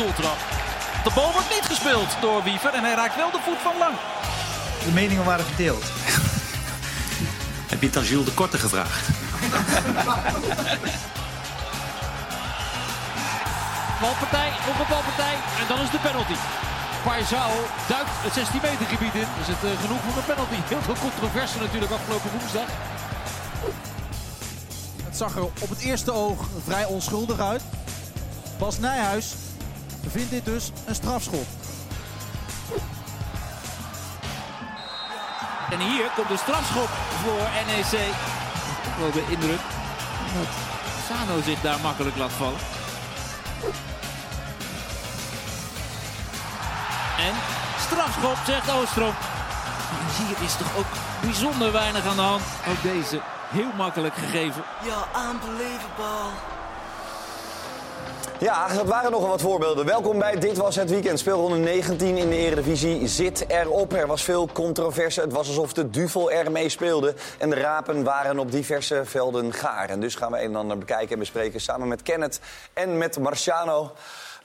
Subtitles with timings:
[0.00, 0.40] doeltrap.
[1.04, 3.94] De bal wordt niet gespeeld door Wiever en hij raakt wel de voet van Lang.
[4.84, 5.84] De meningen waren verdeeld.
[7.72, 9.08] Heb je het aan Jules de Korte gevraagd?
[14.02, 16.36] Balpartij op een balpartij en dan is de penalty.
[17.04, 17.50] Paisao
[17.88, 19.28] duikt het 16 meter gebied in.
[19.42, 20.60] Is het uh, genoeg voor een penalty?
[20.72, 22.68] Heel veel controverse natuurlijk afgelopen woensdag.
[25.04, 27.62] Het zag er op het eerste oog vrij onschuldig uit.
[28.58, 29.34] Bas Nijhuis
[30.08, 31.46] vindt dit dus een strafschop.
[35.70, 36.88] En hier komt de strafschop
[37.22, 38.00] voor NEC.
[38.86, 39.60] Ik wel de indruk
[40.34, 40.48] dat
[41.08, 42.58] Sano zich daar makkelijk laat vallen.
[47.18, 47.34] En
[47.78, 49.14] strafschop, zegt Oostrom.
[49.98, 52.42] En hier is toch ook bijzonder weinig aan de hand.
[52.68, 53.20] Ook deze
[53.50, 54.62] heel makkelijk gegeven.
[54.82, 56.59] You're unbelievable.
[58.40, 59.86] Ja, dat waren nogal wat voorbeelden.
[59.86, 61.18] Welkom bij Dit Was Het Weekend.
[61.18, 63.92] Speelronde 19 in de Eredivisie zit erop.
[63.92, 65.20] Er was veel controverse.
[65.20, 67.14] Het was alsof de duvel er mee speelde.
[67.38, 69.88] En de rapen waren op diverse velden gaar.
[69.88, 72.40] En dus gaan we een en ander bekijken en bespreken samen met Kenneth
[72.72, 73.92] en met Marciano.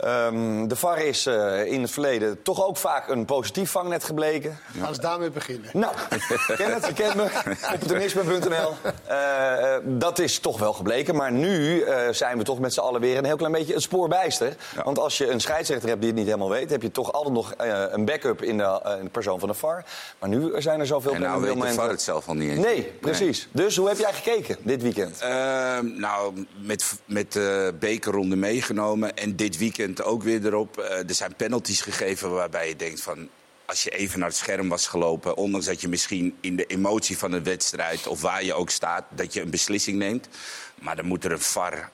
[0.04, 4.58] Um, de VAR is uh, in het verleden toch ook vaak een positief vangnet gebleken.
[4.74, 4.80] Ja.
[4.80, 5.70] Laten we daarmee beginnen.
[5.74, 5.94] Nou,
[6.88, 7.28] je kent me,
[7.74, 8.74] opportunisme.nl.
[9.10, 11.16] Uh, dat is toch wel gebleken.
[11.16, 13.82] Maar nu uh, zijn we toch met z'n allen weer een heel klein beetje het
[13.82, 14.56] spoor bijster.
[14.76, 14.84] Ja.
[14.84, 16.70] Want als je een scheidsrechter hebt die het niet helemaal weet...
[16.70, 17.54] heb je toch altijd nog
[17.92, 19.86] een backup in de, in de, persoon van de VAR.
[20.20, 21.14] Maar nu zijn er zoveel...
[21.14, 22.66] En nou weet de VAR het zelf al niet eens.
[22.66, 23.48] Nee, precies.
[23.52, 23.66] Nee.
[23.66, 25.20] Dus hoe heb jij gekeken dit weekend?
[25.22, 30.80] Ehm, nou, met, met de bekerronde meegenomen en dit weekend ook weer erop.
[30.80, 33.30] Uh, er zijn penalties gegeven waarbij je denkt van...
[33.66, 35.36] als je even naar het scherm was gelopen...
[35.36, 38.08] ondanks dat je misschien in de emotie van de wedstrijd...
[38.08, 40.28] of waar je ook staat, dat je een beslissing neemt.
[40.76, 41.92] Maar dan moet er een VAR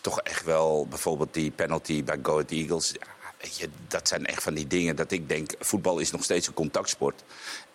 [0.00, 0.86] toch echt wel...
[0.88, 2.90] bijvoorbeeld die penalty bij Go Ahead Eagles...
[2.90, 3.06] Ja,
[3.40, 5.50] weet je, dat zijn echt van die dingen dat ik denk...
[5.58, 7.24] voetbal is nog steeds een contactsport.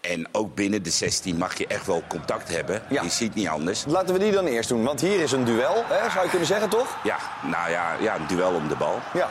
[0.03, 2.81] En ook binnen de 16 mag je echt wel contact hebben.
[2.89, 3.01] Ja.
[3.01, 3.83] Je ziet niet anders.
[3.87, 6.47] Laten we die dan eerst doen, want hier is een duel, hè, zou je kunnen
[6.47, 6.97] zeggen, toch?
[7.03, 8.99] Ja, nou ja, ja een duel om de bal.
[9.13, 9.29] Ja.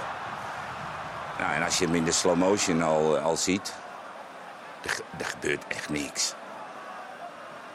[1.42, 3.72] Nou, en als je hem in de slow motion al, al ziet,
[4.82, 6.34] er, er gebeurt echt niks.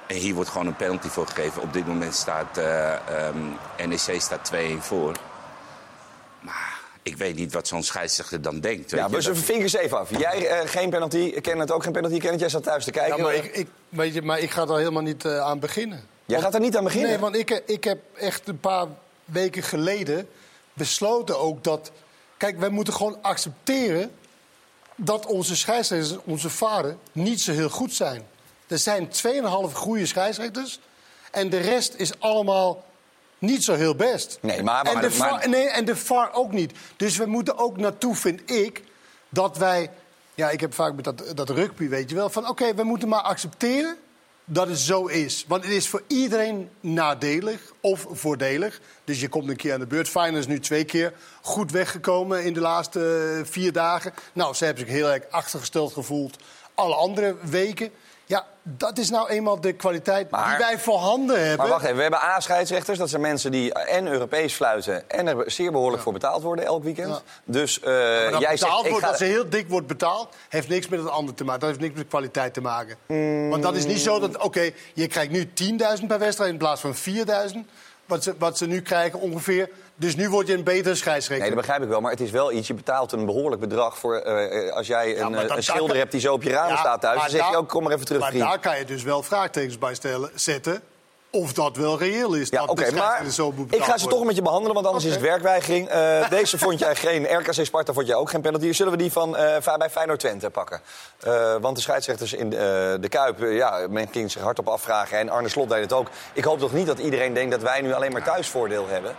[0.07, 1.61] En hier wordt gewoon een penalty voor gegeven.
[1.61, 2.93] Op dit moment staat uh,
[3.27, 3.57] um,
[3.87, 5.15] NEC staat 2-1 voor.
[6.39, 8.89] Maar ik weet niet wat zo'n scheidsrechter dan denkt.
[8.89, 9.37] Ja, maar dat...
[9.37, 10.19] vingers even af.
[10.19, 12.19] Jij uh, geen penalty, ken het ook geen penalty.
[12.19, 13.17] Ken het, jij zat thuis te kijken.
[13.17, 16.03] Ja, maar, ik, ik, weet je, maar ik ga er helemaal niet uh, aan beginnen.
[16.25, 17.09] Jij gaat er niet aan beginnen?
[17.09, 18.87] Nee, want ik, ik heb echt een paar
[19.25, 20.29] weken geleden
[20.73, 21.91] besloten ook dat...
[22.37, 24.11] Kijk, wij moeten gewoon accepteren
[24.95, 28.27] dat onze scheidsrechters, onze varen, niet zo heel goed zijn.
[28.67, 30.79] Er zijn 2,5 goede scheidsrechters
[31.31, 32.85] en de rest is allemaal
[33.37, 34.37] niet zo heel best.
[34.41, 36.73] Nee, maar, maar, en, de maar, VAR, nee, en de VAR ook niet.
[36.95, 38.83] Dus we moeten ook naartoe, vind ik,
[39.29, 39.91] dat wij...
[40.35, 42.83] Ja, ik heb vaak met dat, dat rugby, weet je wel, van oké, okay, we
[42.83, 43.97] moeten maar accepteren
[44.49, 45.45] dat het zo is.
[45.47, 48.79] Want het is voor iedereen nadelig of voordelig.
[49.03, 50.09] Dus je komt een keer aan de beurt.
[50.09, 54.13] Feyenoord is nu twee keer goed weggekomen in de laatste vier dagen.
[54.33, 56.37] Nou, ze hebben zich heel erg achtergesteld gevoeld
[56.77, 57.89] alle andere weken.
[58.27, 61.57] Ja, dat is nou eenmaal de kwaliteit maar, die wij voorhanden hebben.
[61.57, 62.97] Maar wacht even, we hebben A-scheidsrechters.
[62.97, 65.09] Dat zijn mensen die en Europees fluiten...
[65.09, 66.03] en er zeer behoorlijk ja.
[66.03, 67.07] voor betaald worden elk weekend.
[67.07, 67.21] Ja.
[67.43, 67.85] Dus uh,
[68.31, 68.89] dat jij betaald zegt...
[68.89, 69.09] Wordt, ga...
[69.09, 71.59] Dat ze heel dik wordt betaald, heeft niks met het andere te maken.
[71.59, 72.97] Dat heeft niks met kwaliteit te maken.
[73.07, 73.49] Mm.
[73.49, 75.49] Want dat is niet zo dat, oké, okay, je krijgt nu
[75.99, 77.57] 10.000 per wedstrijd in plaats van 4.000...
[78.05, 79.69] Wat ze, wat ze nu krijgen ongeveer.
[79.99, 81.47] Dus nu word je een betere scheidsrechter.
[81.47, 82.01] Nee, dat begrijp ik wel.
[82.01, 82.67] Maar het is wel iets.
[82.67, 84.23] Je betaalt een behoorlijk bedrag voor.
[84.25, 86.77] Uh, als jij ja, een, dat, een schilder hebt die zo op je ramen ja,
[86.77, 87.21] staat thuis.
[87.21, 88.21] Dan zeg je ook: kom maar even terug.
[88.21, 88.43] Maar vriend.
[88.43, 90.81] daar kan je dus wel vraagtekens bij stellen, zetten.
[91.29, 92.49] Of dat wel reëel is.
[92.49, 95.17] Ja, oké, okay, maar zo ik ga ze toch met je behandelen, want anders okay.
[95.17, 95.93] is het werkweigering.
[95.93, 97.37] Uh, deze vond jij geen.
[97.37, 98.71] RKC Sparta vond jij ook geen penalty.
[98.71, 100.81] Zullen we die van uh, bij Feyenoord Twente pakken?
[101.27, 105.17] Uh, want de scheidsrechters in de, de Kuip, ja, men ging zich hardop afvragen.
[105.17, 106.07] En Arne Slot deed het ook.
[106.33, 109.15] Ik hoop toch niet dat iedereen denkt dat wij nu alleen maar thuisvoordeel hebben.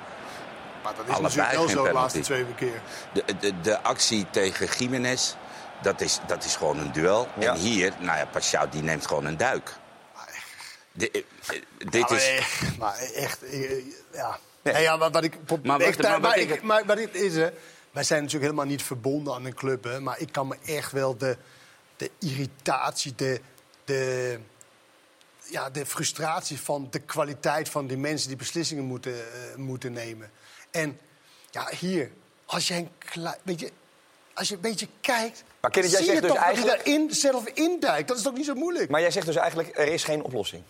[0.97, 2.81] Maar dat is Allebei natuurlijk wel zo de laatste twee keer.
[3.13, 5.35] De, de, de actie tegen Jiménez,
[5.83, 7.29] dat is, dat is gewoon een duel.
[7.39, 7.53] Ja.
[7.53, 9.75] En hier, nou ja, Pashao die neemt gewoon een duik.
[10.93, 11.25] De,
[11.79, 12.43] dit maar, is...
[12.79, 13.39] Maar echt,
[14.13, 14.39] ja.
[14.63, 14.75] Nee.
[14.75, 15.39] Nee, ja maar wat ik...
[15.63, 17.51] Maar, echt, maar, maar, ik, maar, maar dit is, hè,
[17.91, 20.93] wij zijn natuurlijk helemaal niet verbonden aan een club, hè, maar ik kan me echt
[20.93, 21.37] wel de,
[21.97, 23.41] de irritatie, de,
[23.85, 24.39] de,
[25.51, 30.31] ja, de frustratie van de kwaliteit van die mensen die beslissingen moeten, uh, moeten nemen.
[30.71, 30.99] En
[31.51, 32.11] ja, hier,
[32.47, 33.71] als je een klein beetje,
[34.35, 35.45] als je een beetje kijkt.
[35.61, 36.77] Maar Kenneth, jij zie zegt je dus toch eigenlijk.
[36.77, 38.09] dat je daarin zelf induikt.
[38.09, 38.91] Dat is toch niet zo moeilijk?
[38.91, 40.63] Maar jij zegt dus eigenlijk: er is geen oplossing.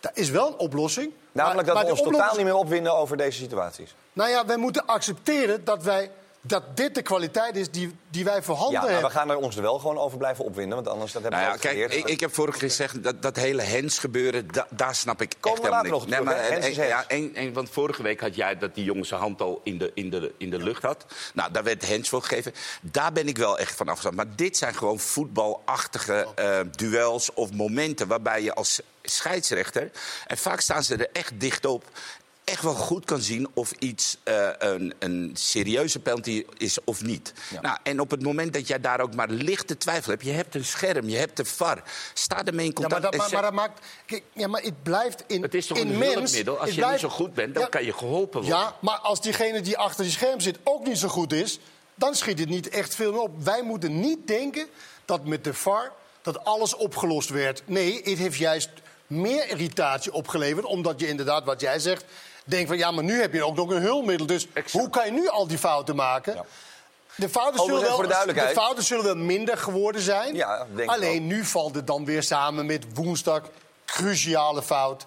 [0.00, 1.12] Er is wel een oplossing.
[1.32, 3.94] Namelijk maar, dat we ons totaal niet meer opwinden over deze situaties.
[4.12, 6.10] Nou ja, wij moeten accepteren dat wij
[6.46, 9.10] dat dit de kwaliteit is die, die wij voorhanden Ja, maar we hebben.
[9.10, 10.74] gaan er ons er wel gewoon over blijven opwinden.
[10.74, 13.02] Want anders dat hebben Nou we ja, al kijk, ik, ik heb vorige keer gezegd
[13.02, 16.12] dat dat hele hens gebeuren, da- daar snap ik Komen echt we helemaal niks.
[16.12, 16.54] terug, hè?
[16.56, 17.06] en- en- ja, hens.
[17.08, 19.90] en- en- want vorige week had jij dat die jongen zijn hand al in de,
[19.94, 21.04] in de, in de lucht had.
[21.34, 22.52] Nou, daar werd hens voor gegeven.
[22.82, 24.16] Daar ben ik wel echt van afgestapt.
[24.16, 29.90] Maar dit zijn gewoon voetbalachtige eh, duels of momenten waarbij je als scheidsrechter,
[30.26, 31.84] en vaak staan ze er echt dicht op,
[32.46, 37.32] echt wel goed kan zien of iets eh, een, een serieuze penalty is of niet.
[37.60, 40.24] Nou, en op het moment dat jij daar ook maar lichte twijfel hebt...
[40.24, 41.82] je hebt een scherm, je hebt de VAR,
[42.14, 43.02] sta ermee in Ja, maar contact...
[43.02, 43.86] dat, maar, maar dat maakt.
[44.06, 45.42] Kijk, ja, maar het blijft in.
[45.42, 46.54] het is toch in een hulpmiddel?
[46.58, 48.58] Als het je blijft- niet zo goed bent, dan Ja, kan je geholpen worden.
[48.58, 51.58] Ja, maar als diegene die achter die scherm zit ook niet zo goed is,
[51.94, 53.44] dan schiet het niet echt veel meer op.
[53.44, 54.66] Wij moeten niet denken
[55.04, 55.92] dat met de VAR
[56.22, 57.62] dat alles opgelost werd.
[57.64, 58.68] Nee, het heeft juist
[59.06, 62.04] meer irritatie opgeleverd, omdat je inderdaad, wat jij zegt,
[62.46, 64.26] denkt van ja, maar nu heb je ook nog een hulpmiddel.
[64.26, 64.72] Dus Exact.
[64.72, 66.44] hoe kan je nu al die fouten maken?
[67.16, 70.34] De fouten, zullen wel, voor de de fouten zullen wel minder geworden zijn.
[70.34, 73.42] Ja, denk ik Alleen nu valt het dan weer samen met woensdag
[73.84, 75.06] cruciale fout.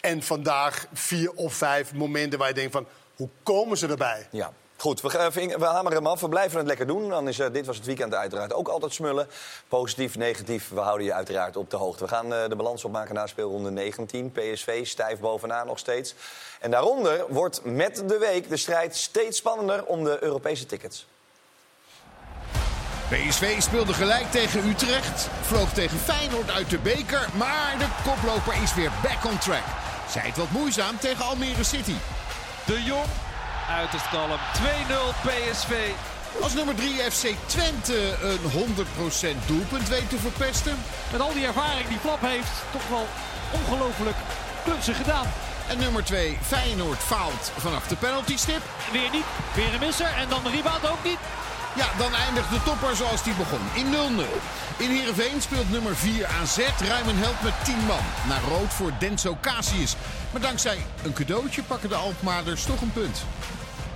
[0.00, 2.86] En vandaag vier of vijf momenten waar je denkt van...
[3.16, 4.28] hoe komen ze erbij?
[4.30, 4.52] Ja.
[4.84, 6.20] Goed, we, gaan- ving- we hameren hem af.
[6.20, 7.08] We blijven het lekker doen.
[7.08, 9.26] Dan is, eh, dit was het weekend uiteraard ook altijd smullen.
[9.68, 10.68] Positief, negatief.
[10.68, 12.04] We houden je uiteraard op de hoogte.
[12.04, 14.32] We gaan eh, de balans opmaken na speelronde 19.
[14.32, 16.14] PSV stijf bovenaan nog steeds.
[16.60, 21.06] En daaronder wordt met de week de strijd steeds spannender om de Europese tickets.
[23.08, 28.74] PSV speelde gelijk tegen Utrecht, vloog tegen Feyenoord uit de beker, maar de koploper is
[28.74, 29.64] weer back on track.
[30.08, 31.94] Zij het wat moeizaam tegen Almere City.
[32.66, 33.04] De Jong,
[33.68, 34.30] uiterst kalm.
[34.30, 34.34] 2-0
[35.26, 35.72] PSV.
[36.42, 40.76] Als nummer 3 FC Twente een 100% doelpunt weet te verpesten.
[41.12, 43.06] Met al die ervaring die Flap heeft, toch wel
[43.50, 44.16] ongelooflijk
[44.64, 45.26] kunstig gedaan.
[45.68, 48.62] En nummer 2 Feyenoord faalt vanaf de penaltystip.
[48.92, 49.24] Weer niet,
[49.54, 51.18] weer een misser en dan de rebound ook niet.
[51.76, 53.96] Ja, dan eindigt de topper zoals die begon, in 0-0.
[54.76, 58.04] In Heerenveen speelt nummer 4 AZ ruim een held met 10 man.
[58.28, 59.96] Naar rood voor Denso Casius.
[60.30, 63.24] Maar dankzij een cadeautje pakken de Alkmaarders toch een punt.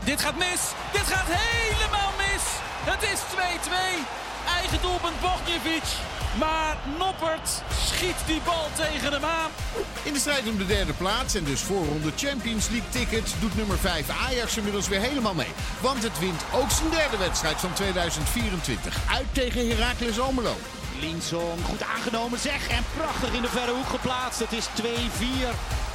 [0.04, 0.62] Dit gaat mis.
[0.92, 2.44] Dit gaat helemaal mis.
[2.90, 4.18] Het is 2-2.
[4.56, 5.88] Eigen doelpunt Bogjevic.
[6.38, 9.50] Maar Noppert schiet die bal tegen hem aan.
[10.02, 13.78] In de strijd om de derde plaats en dus voorronde Champions League ticket doet nummer
[13.78, 15.52] 5 Ajax inmiddels weer helemaal mee.
[15.80, 20.56] Want het wint ook zijn derde wedstrijd van 2024 uit tegen Heracles Almelo.
[21.00, 22.68] Linson, goed aangenomen zeg.
[22.68, 24.38] En prachtig in de verre hoek geplaatst.
[24.38, 25.87] Het is 2-4.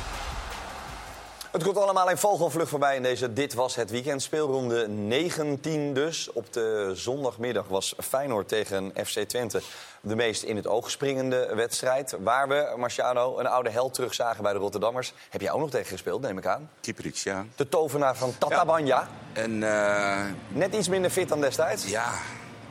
[1.54, 4.22] Het komt allemaal in vogelvlucht voorbij in deze Dit Was Het Weekend.
[4.22, 6.32] Speelronde 19 dus.
[6.32, 9.62] Op de zondagmiddag was Feyenoord tegen FC Twente
[10.02, 12.16] de meest in het oog springende wedstrijd.
[12.20, 15.14] Waar we, Marciano, een oude held terugzagen bij de Rotterdammers.
[15.30, 16.70] Heb jij ook nog tegen gespeeld, neem ik aan?
[16.82, 17.46] Kieperich, ja.
[17.56, 19.08] De tovenaar van Tatabanya.
[19.34, 21.88] En eh, Net iets minder fit dan destijds.
[21.90, 22.12] ja,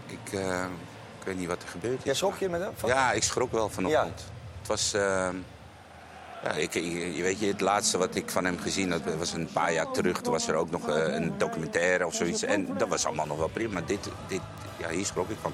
[0.07, 0.65] ik, eh,
[1.19, 2.05] ik weet niet wat er gebeurd is.
[2.05, 2.73] Jij schrok je met hem?
[2.87, 4.25] Ja, ik schrok wel vanochtend.
[4.59, 4.93] Het was...
[4.95, 5.29] eh,
[6.45, 9.49] ja, ik, je weet je, het laatste wat ik van hem gezien had, was een
[9.53, 10.21] paar jaar terug.
[10.21, 12.43] Toen was er ook nog eh, een documentaire of zoiets.
[12.43, 13.73] En dat was allemaal nog wel prima.
[13.73, 14.41] Maar dit, dit,
[14.79, 15.53] ja, hier schrok ik van.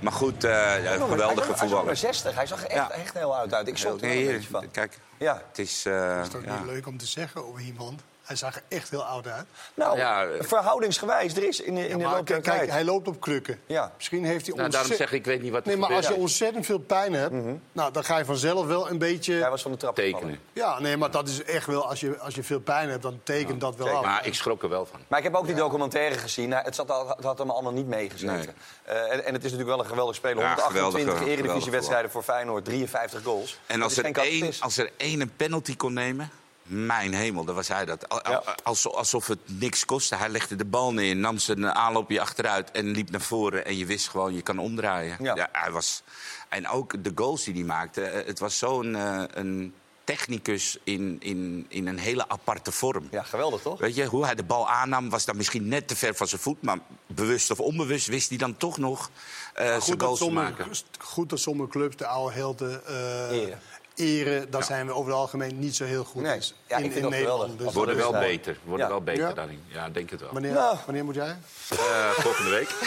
[0.00, 1.96] Maar goed, eh, ja, Hij maar- geweldige hij voetballer.
[1.96, 2.34] 60.
[2.34, 2.90] Hij zag er echt, Ja.
[2.90, 3.68] echt heel oud uit.
[3.68, 4.70] Ik schrok er Nee, een beetje van.
[4.70, 5.42] Kijk, Ja.
[5.48, 5.84] het is...
[5.86, 6.56] eh, Dat is toch ja.
[6.58, 8.00] niet leuk om te zeggen over iemand?
[8.24, 9.44] Hij zag er echt heel oud uit.
[9.74, 12.70] Nou, Ja, eh, verhoudingsgewijs, er is in de, in de loop der tijd.
[12.70, 13.60] hij loopt op krukken.
[13.66, 13.92] Ja.
[13.96, 14.96] Misschien heeft hij Nou, daarom ontzettend...
[14.98, 17.34] zeg ik, ik weet niet wat er Nee, maar als je ontzettend veel pijn hebt,
[17.72, 19.34] nou, dan ga je vanzelf wel een beetje...
[19.34, 20.18] Hij was van de trap tekenen.
[20.20, 20.38] gevallen.
[20.52, 21.88] Ja, nee, maar dat is echt wel...
[21.88, 24.04] Als je, als je veel pijn hebt, dan tekent dat wel af.
[24.04, 25.00] Maar ik schrok er wel van.
[25.08, 26.50] Maar ik heb ook die documentaire gezien.
[26.52, 28.34] Hij- Het, zat al, het had hem allemaal niet meegezeten.
[28.36, 28.46] Nee.
[28.84, 30.42] Eh, en, en het is natuurlijk wel een geweldig speler.
[30.42, 33.58] Ja, 128 geweldige- eredivisiewedstrijden voor Feyenoord, 53 goals.
[33.66, 36.30] En als er, één, als er één een penalty kon nemen,
[36.66, 38.08] mijn hemel, dan was hij dat.
[38.08, 38.42] Al- al- Ja.
[38.62, 40.16] als- alsof het niks kostte.
[40.16, 43.64] Hij legde de bal neer, nam zijn aanloopje achteruit en liep naar voren.
[43.64, 45.16] En je wist gewoon, je kan omdraaien.
[45.20, 45.48] Ja.
[45.52, 46.02] hij was,
[46.48, 48.02] en ook de goals die hij maakte.
[48.04, 53.08] eh, Het was zo'n eh, een technicus in, in, in een hele aparte vorm.
[53.10, 53.78] Ja, geweldig toch?
[53.78, 56.40] Weet je, hoe hij de bal aannam was dan misschien net te ver van zijn
[56.40, 56.62] voet.
[56.62, 59.10] Maar bewust of onbewust wist hij dan toch nog
[59.54, 60.66] eh, zijn dat goals te maken.
[60.98, 63.58] goed dat sommige clubs de oude helden eh, Eren.
[63.94, 64.50] Eren.
[64.50, 66.34] Daar zijn we over het algemeen niet zo heel goed Nee.
[66.34, 67.58] in, Ja, ik in, in Nederland.
[67.58, 68.92] Dus, Worden wel beter, worden Ja.
[68.92, 69.32] wel beter Ja?
[69.32, 69.64] daarin.
[69.66, 70.28] Ja, denk het wel.
[70.32, 70.76] wanneer, Nou.
[70.84, 71.36] wanneer moet jij?
[71.70, 72.68] Eh, volgende week.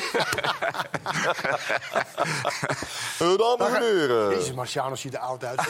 [3.57, 4.29] Dan gebeuren.
[4.29, 5.61] Jezus, Marciano ziet er oud uit.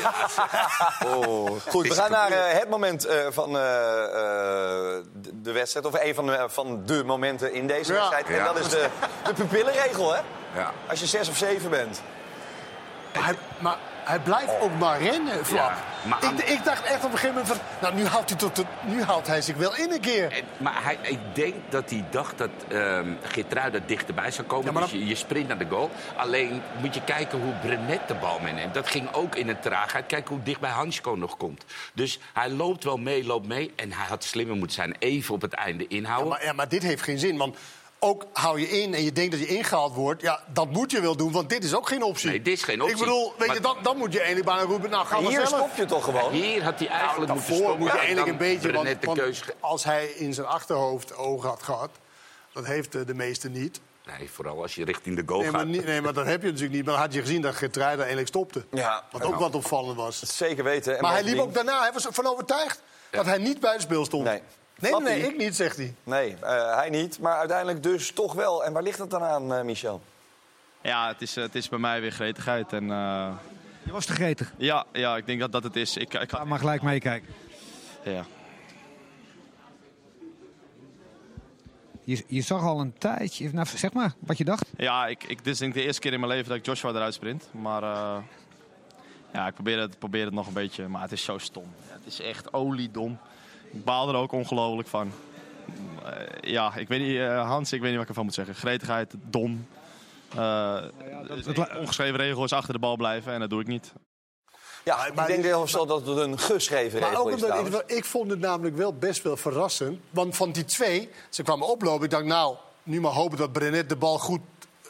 [1.70, 5.86] Goed, we gaan naar eh, het moment eh, van eh, eh, de, de wedstrijd.
[5.86, 7.98] Of een van de, van de momenten in deze Ja.
[8.00, 8.27] wedstrijd.
[8.27, 8.46] En Ja.
[8.53, 8.88] dat is de,
[9.25, 10.20] de pupillenregel, hè?
[10.56, 10.72] Ja.
[10.89, 12.01] Als je zes of zeven bent.
[13.13, 15.57] Maar, hij- maar hij blijft ook maar rennen, Flap.
[15.69, 15.77] Ja,
[16.09, 17.57] maar aan- ik, ik dacht echt op een gegeven moment van...
[17.81, 20.31] Nou, nu houdt hij, tot de, nu houdt hij zich wel in een keer.
[20.31, 24.65] En- maar hij, ik denk dat hij dacht dat ehm Geertruida dichterbij zou komen.
[24.65, 25.89] Ja, maar dus je, je sprint naar de goal.
[26.15, 28.73] Alleen moet je kijken hoe Brenet de bal meeneemt.
[28.73, 30.05] Dat ging ook in een traagheid.
[30.05, 31.65] Kijk hoe dicht bij Hansko nog komt.
[31.93, 33.73] Dus hij loopt wel mee, loopt mee.
[33.75, 34.95] En hij had slimmer moeten zijn.
[34.99, 36.29] Even op het einde Ja, inhouden.
[36.29, 37.57] maar, ja, maar dit heeft geen zin, want...
[37.99, 40.21] Ook hou je in en je denkt dat je ingehaald wordt.
[40.21, 42.29] Ja, dat moet je wel doen, want dit is ook geen optie.
[42.29, 42.95] Nee, dit is geen optie.
[42.95, 44.89] Ik bedoel, weet Maar- je, dan, dan moet je eigenlijk bijna roepen...
[44.89, 45.47] Nou, ga maar Hier zelf.
[45.47, 46.31] stop je toch gewoon?
[46.31, 47.77] Hier had hij eigenlijk moeten Daarvoor stoppen.
[47.79, 48.71] moet je en eigenlijk een beetje...
[48.71, 51.89] Want, Brenet de want keuze ge- als hij in zijn achterhoofd ogen had gehad...
[52.53, 53.79] dat heeft eh, de meeste niet.
[54.19, 55.69] Nee, vooral als je richting de goal Nee maar, gaat.
[55.69, 56.85] niet- nee, maar dat heb je natuurlijk niet.
[56.85, 58.65] Maar dan had je gezien dat Geertruida eigenlijk stopte.
[58.71, 60.19] Ja, Wat ook wat opvallend was.
[60.37, 60.95] zeker weten.
[60.95, 62.81] En Maar hij liep ook daarna, hij was ervan overtuigd...
[63.09, 64.23] dat hij niet bij het spel stond.
[64.23, 64.41] Nee.
[64.79, 65.93] Nee, nee, ik niet, zegt hij.
[66.03, 67.19] Nee, eh, hij niet.
[67.19, 68.65] Maar uiteindelijk dus toch wel.
[68.65, 70.01] En waar ligt het dan aan, eh, Michel?
[70.81, 72.74] Ja, het is, het is bij mij weer gretigheid.
[72.74, 73.31] En, eh,
[73.84, 74.53] Je was te gretig.
[74.57, 75.98] ja, ja, ik denk dat dat het is.
[75.98, 77.34] Ik, ik, Ga maar gelijk meekijken.
[78.03, 78.25] ja.
[82.03, 83.50] Je, je zag al een tijdje...
[83.53, 84.65] Nou, zeg maar, wat je dacht.
[84.77, 86.65] ja ik, ik, dit is denk ik de eerste keer in mijn leven dat ik
[86.65, 87.50] Joshua eruit sprint.
[87.51, 88.17] Maar eh,
[89.34, 90.88] ja, ik probeer het, probeer het nog een beetje.
[90.88, 91.63] Maar het is zo stom.
[91.88, 93.19] Ja, het is echt oliedom.
[93.71, 95.12] Ik baal er ook ongelooflijk van.
[96.05, 96.12] Eh,
[96.51, 98.55] ja, ik weet niet, eh, Hans, ik weet niet wat ik ervan moet zeggen.
[98.55, 99.67] Gretigheid, dom.
[100.36, 100.83] Eh,
[101.79, 103.93] ongeschreven regel is achter de bal blijven en dat doe ik niet.
[104.83, 107.33] Ja, Maar- ik maar denk zelfs wel dat het een geschreven Maar regel ook is
[107.33, 107.75] omdat, trouwens.
[107.77, 110.00] ik, ik vond het namelijk wel best wel verrassend.
[110.09, 112.03] Want van die twee, ze kwamen oplopen.
[112.05, 114.41] Ik dacht, nou, nu maar hopen dat Brenet de bal goed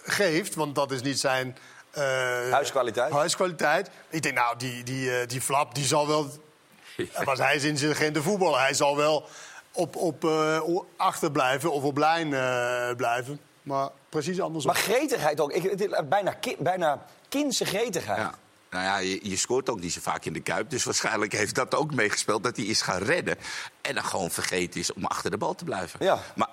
[0.03, 0.55] geeft.
[0.55, 1.57] Want dat is niet zijn...
[1.91, 2.03] eh,
[2.51, 3.11] Huiskwaliteit.
[3.11, 3.89] Huiskwaliteit.
[4.09, 6.27] Ik denk, nou, die, die, die flap, die zal wel...
[7.23, 8.57] Was hij is in geen de voetbal.
[8.57, 9.27] Hij zal wel
[9.71, 10.61] op, op eh,
[10.97, 13.39] achterblijven of op lijn eh, blijven.
[13.61, 14.71] Maar precies andersom.
[14.71, 15.51] Maar gretigheid ook.
[15.51, 18.19] Ik, bijna, ki- bijna kindse gretigheid.
[18.19, 18.33] Ja.
[18.69, 20.69] Nou ja, je, je scoort ook niet zo vaak in de Kuip.
[20.69, 23.35] Dus waarschijnlijk heeft dat ook meegespeeld dat hij is gaan redden.
[23.81, 26.05] En dan gewoon vergeten is om achter de bal te blijven.
[26.05, 26.19] Ja.
[26.35, 26.49] Maar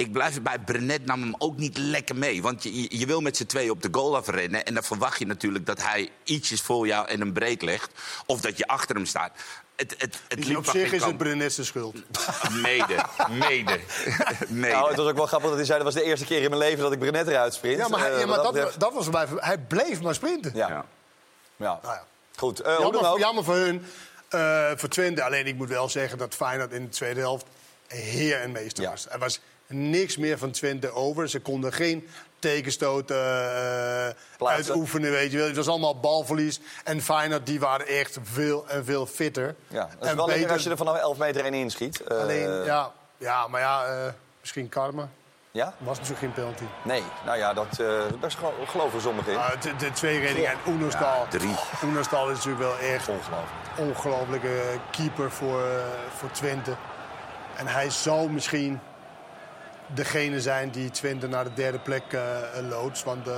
[0.00, 2.42] ik blijf erbij, Brenet nam hem ook niet lekker mee.
[2.42, 4.64] Want je, je- wil met z'n twee op de goal afrennen.
[4.64, 7.90] En dan verwacht je natuurlijk dat hij ietsjes voor jou en een breed legt.
[8.26, 9.32] Of dat je achter hem staat.
[9.76, 11.16] Het, het, het liep op zich is het kant.
[11.18, 11.94] Brenet zijn schuld.
[12.62, 13.80] Mede, mede,
[14.48, 14.74] mede.
[14.74, 15.84] Nou, het was ook wel grappig dat hij zei...
[15.84, 17.78] dat was de eerste keer in mijn leven dat ik Brenet eruit sprint.
[17.78, 19.26] Ja, maar, hij- Eh, ja, maar dat, betreft- dat was voor mij...
[19.36, 20.50] Hij bleef maar sprinten.
[20.54, 20.68] Ja.
[20.68, 20.84] Ja.
[21.56, 21.78] Ja.
[21.82, 22.04] Nou ja.
[22.36, 23.18] Goed, eh, hoe Jammer, dan ook.
[23.18, 23.86] jammer voor hun.
[24.28, 25.22] eh, voor Twente.
[25.22, 27.46] Alleen ik moet wel zeggen dat Feyenoord in de tweede helft
[27.86, 28.90] heer en meester Ja.
[28.90, 29.06] was.
[29.08, 29.40] Er was
[29.70, 31.28] niks meer van Twente over.
[31.28, 32.08] Ze konden geen
[32.38, 34.72] tegenstoten eh, Plaatsen.
[34.74, 35.46] uitoefenen, weet je wel.
[35.46, 36.60] Het was allemaal balverlies.
[36.84, 39.54] En Feyenoord, die waren echt veel en veel fitter.
[39.68, 40.52] Ja, dat is en wel lekker beter.
[40.52, 42.02] als je er vanaf 11 meter in inschiet.
[42.02, 45.08] Eh, Alleen, ja, ja, maar ja, eh, misschien karma.
[45.50, 45.74] ja?
[45.78, 46.64] Was natuurlijk geen penalty.
[46.84, 47.86] Nee, nou ja, dat, eh
[48.20, 49.38] daar gelo- geloven sommigen in.
[49.38, 51.26] Ah, de, de twee redingen en Oenerstal.
[51.28, 51.54] drie.
[51.84, 53.50] Oenerstal is natuurlijk wel echt Ongelooflijk.
[53.78, 54.60] ongelofelijke
[54.90, 55.82] keeper voor, eh,
[56.16, 56.74] voor Twente.
[57.56, 58.80] En hij zou misschien
[59.94, 63.04] degene zijn die Twente naar de derde plek eh loodst.
[63.04, 63.34] Want eh,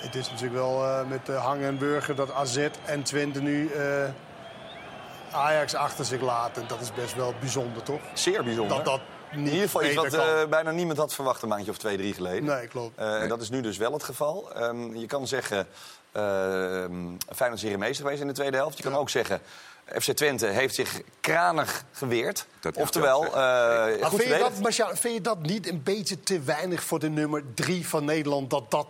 [0.00, 3.70] het is natuurlijk wel eh, met uh, Hang en Burger dat AZ en Twente nu
[5.30, 6.68] Ajax achter zich laten.
[6.68, 8.00] Dat is best wel bijzonder, toch?
[8.14, 8.76] Zeer bijzonder.
[8.76, 9.00] Dat dat
[9.30, 12.44] in ieder geval iets wat bijna niemand had verwacht een maandje of twee, drie geleden.
[12.44, 12.98] Nee, klopt.
[12.98, 14.52] Eh, en Dat is nu dus wel het geval.
[14.54, 16.22] Ehm, je kan zeggen, uh,
[17.34, 18.76] Feyenoord is hier meester geweest in de tweede helft.
[18.76, 19.40] Je kan ook zeggen,
[20.00, 22.46] FC Twente heeft zich kranig geweerd.
[22.60, 26.20] Dat Oftewel, eh Maar goed vind, je dat, Marcia, vind je dat niet een beetje
[26.20, 28.50] te weinig voor de nummer drie van Nederland?
[28.50, 28.86] Dat dat,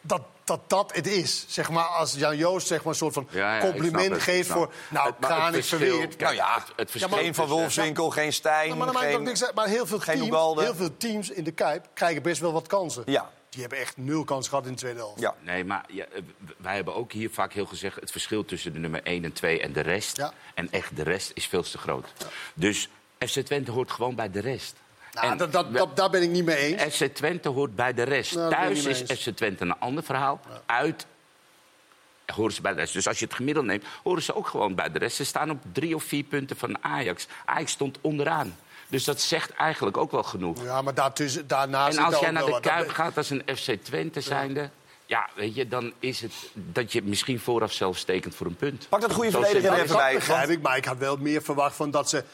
[0.00, 1.44] dat, dat, dat het is.
[1.48, 4.48] Zeg maar, als Jan Joost zeg maar, een soort van Ja, ja, compliment het, geeft
[4.48, 4.62] voor...
[4.62, 4.70] het.
[4.88, 6.08] Nou, Het- maar het kranig verschil- verweerd.
[6.16, 9.52] kijk, Nou ja, het, het verschil Geen Van Wolfswinkel, geen Stijn, maar, het ook geen...
[9.54, 13.02] maar heel veel, teams, heel veel teams in de Kuip krijgen best wel wat kansen.
[13.06, 15.20] Ja, Die hebben echt nul kans gehad in de tweede helft.
[15.20, 15.34] ja.
[15.40, 16.22] Nee, maar ja, eh,
[16.56, 18.00] wij hebben ook hier vaak heel gezegd...
[18.00, 20.16] het verschil tussen de nummer 1 en 2 en de rest.
[20.16, 20.32] Ja.
[20.54, 22.12] En echt, de rest is veel te groot.
[22.54, 22.88] Dus
[23.18, 24.74] FC Twente hoort gewoon bij de rest.
[25.12, 26.96] Nou, En dat, dat, dat, daar ben ik niet mee eens.
[26.96, 28.34] FC Twente hoort bij de rest.
[28.34, 28.98] Nou, Thuis is.
[29.20, 30.40] FC Twente een ander verhaal.
[30.66, 31.06] Uit
[32.34, 32.92] horen ze bij de rest.
[32.92, 35.16] Dus als je het gemiddeld neemt, horen ze ook gewoon bij de rest.
[35.16, 37.26] Ze staan op drie of vier punten van Ajax.
[37.44, 38.56] Ajax stond onderaan.
[38.88, 40.62] Dus dat zegt eigenlijk ook wel genoeg.
[40.62, 41.98] Ja, maar daartussen, daarnaast...
[41.98, 44.70] En als jij naar de Kuip gaat als een FC Twente zijnde...
[45.06, 48.86] Ja, weet je, dan is het dat je misschien vooraf zelfs tekent voor een punt.
[48.88, 50.14] Pak dat goede verdediger er simpel even is Dat bij.
[50.14, 52.24] begrijp ik, maar ik had wel meer verwacht van dat ze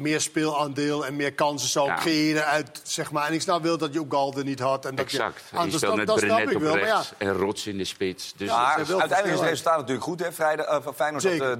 [0.00, 1.94] meer speelaandeel en meer kansen zou Ja.
[1.96, 3.26] creëren uit, zeg maar.
[3.26, 4.84] En ik snap wel dat je ook Galde niet had.
[4.86, 5.42] En dat Exact.
[5.50, 6.94] Je, anders, dat, dat snap ik op wel, maar ja.
[6.94, 8.32] rechts en Rots in de spits.
[8.36, 10.20] Dus uiteindelijk is het resultaat natuurlijk goed.
[10.20, 10.32] Hè?
[10.32, 11.52] Vrijdag, eh, Feyenoord had eh,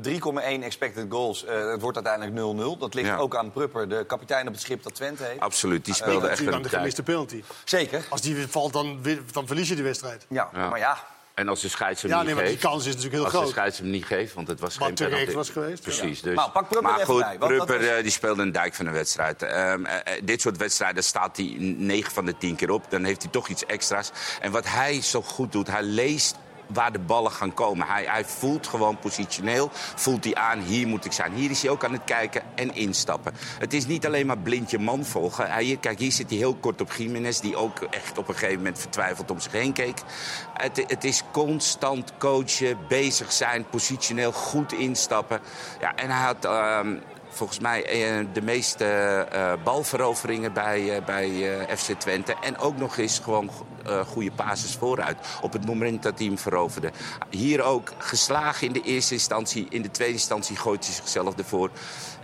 [0.59, 1.45] 3,1 expected goals.
[1.45, 2.79] Eh, het wordt uiteindelijk 0-0.
[2.79, 3.17] Dat ligt Ja.
[3.17, 5.41] ook aan Prupper, de kapitein op het schip dat Twente heeft.
[5.41, 6.67] absoluut, die speelde echt een de tijd.
[6.69, 7.43] gemiste penalty.
[7.65, 8.05] Zeker.
[8.09, 8.99] Als die valt, dan,
[9.33, 10.27] dan verlies je de wedstrijd.
[10.29, 10.69] Ja, Ja.
[10.69, 10.99] maar ja.
[11.41, 12.65] En als de scheids hem Ja, niet nee, maar die geeft...
[12.65, 13.45] kans is natuurlijk heel als groot.
[13.47, 15.33] de scheids hem niet geeft, want het was Wat geen penalty.
[15.33, 16.19] was geweest, Precies.
[16.21, 16.25] ja.
[16.27, 16.35] Dus.
[16.35, 18.93] Nou, pak Prupper maar even goed, bij, Prupper eh, die speelde een dijk van een
[18.93, 19.43] wedstrijd.
[19.43, 22.85] Ehm, eh, eh, dit soort wedstrijden staat hij 9 van de 10 keer op.
[22.91, 24.11] Dan heeft hij toch iets extra's.
[24.41, 26.37] En wat hij zo goed doet, hij leest
[26.73, 27.87] waar de ballen gaan komen.
[27.87, 31.33] Hij, hij voelt gewoon positioneel, voelt hij aan, hier moet ik zijn.
[31.33, 33.33] Hier is hij ook aan het kijken en instappen.
[33.59, 35.51] Het is niet alleen maar blind je man volgen.
[35.51, 38.57] Hij, kijk, hier zit hij heel kort op Jiménez, die ook echt op een gegeven
[38.57, 39.99] moment vertwijfeld om zich heen keek.
[40.55, 45.41] Het, het is constant coachen, bezig zijn, positioneel goed instappen.
[45.81, 46.45] Ja, en hij had...
[46.45, 46.97] ehm,
[47.31, 52.35] volgens mij eh, de meeste eh, balveroveringen bij, eh, bij FC Twente.
[52.41, 53.51] En ook nog eens gewoon
[54.07, 55.19] goede basis vooruit.
[55.41, 56.91] Op het moment dat hij hem veroverde.
[57.31, 59.67] Hier ook geslagen in de eerste instantie.
[59.71, 61.71] In de tweede instantie gooit hij zichzelf ervoor.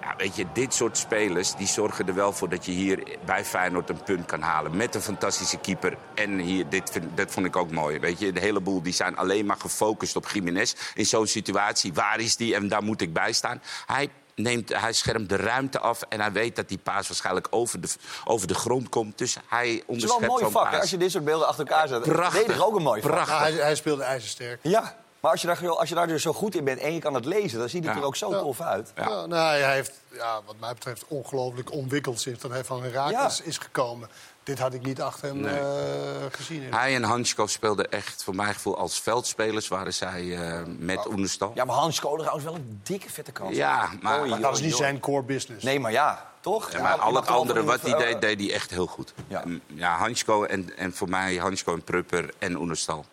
[0.01, 3.45] Ja, weet je, dit soort spelers die zorgen er wel voor dat je hier bij
[3.45, 4.77] Feyenoord een punt kan halen.
[4.77, 5.97] Met een fantastische keeper.
[6.15, 7.99] En hier, dit, dat vond ik ook mooi.
[7.99, 10.75] Weet je, de hele boel die zijn alleen maar gefocust op Jiménez.
[10.95, 13.63] In zo'n situatie, waar is die en daar moet ik bij staan.
[13.87, 17.81] Hij neemt, hij schermt de ruimte af en hij weet dat die paas waarschijnlijk over
[17.81, 17.89] de,
[18.25, 19.19] over de grond komt.
[19.19, 21.49] Dus hij Het is wel onderschept een mooi vak, hè, als je dit soort beelden
[21.49, 22.03] achter elkaar zet.
[22.03, 22.65] Prachtig.
[22.65, 23.11] Ook een mooi vak.
[23.11, 23.35] Prachtig.
[23.37, 24.59] Ja, hij, hij speelde ijzersterk.
[24.63, 27.01] Ja, maar als je, daar, als je daar dus zo goed in bent en je
[27.01, 27.59] kan het lezen...
[27.59, 28.01] dan ziet het Ja.
[28.01, 28.93] er ook zo tof uit.
[28.97, 29.03] Ja.
[29.09, 33.39] Ja, nou, hij heeft, ja, wat mij betreft, ongelooflijk ontwikkeld sinds dat hij van Herakles
[33.39, 33.45] Ja.
[33.45, 34.09] is gekomen.
[34.47, 35.55] Dit had ik niet achter hem Nee.
[35.59, 36.73] eh, gezien.
[36.75, 41.53] Hij en Hansko speelden echt, voor mijn gevoel, als veldspelers waren zij eh, met Oenestal.
[41.55, 43.57] Ja, maar Hans Kolen trouwens wel een dikke vette kans.
[43.57, 45.65] Ja, maar- dat is niet zijn core business.
[45.65, 46.73] Nee, maar ja, toch?
[46.73, 49.15] Ja, maar Ja, al het andere wat hij die- deed, deed hij echt heel goed.
[49.29, 49.43] Ja.
[49.67, 53.05] Ja, Hansko en, en voor mij Hansko en Prupper en Oenestal.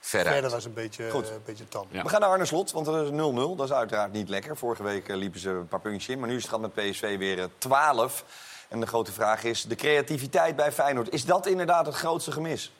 [0.00, 0.28] Veruit.
[0.28, 1.28] Verder was een beetje, Goed.
[1.28, 1.86] eh, een beetje tam.
[1.90, 2.02] Ja.
[2.02, 3.56] We gaan naar Arne Slot, want er is 0-0.
[3.56, 4.56] Dat is uiteraard niet lekker.
[4.56, 6.18] Vorige week eh, liepen ze een paar puntjes in.
[6.20, 8.24] Maar nu is het gaat met PSV weer eh, 12.
[8.74, 11.12] En de grote vraag is, de creativiteit bij Feyenoord...
[11.12, 12.72] is dat inderdaad het grootste gemis?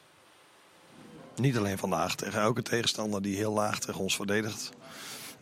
[1.35, 2.15] Niet alleen vandaag.
[2.15, 4.71] Tegen elke tegenstander die heel laag tegen ons verdedigt.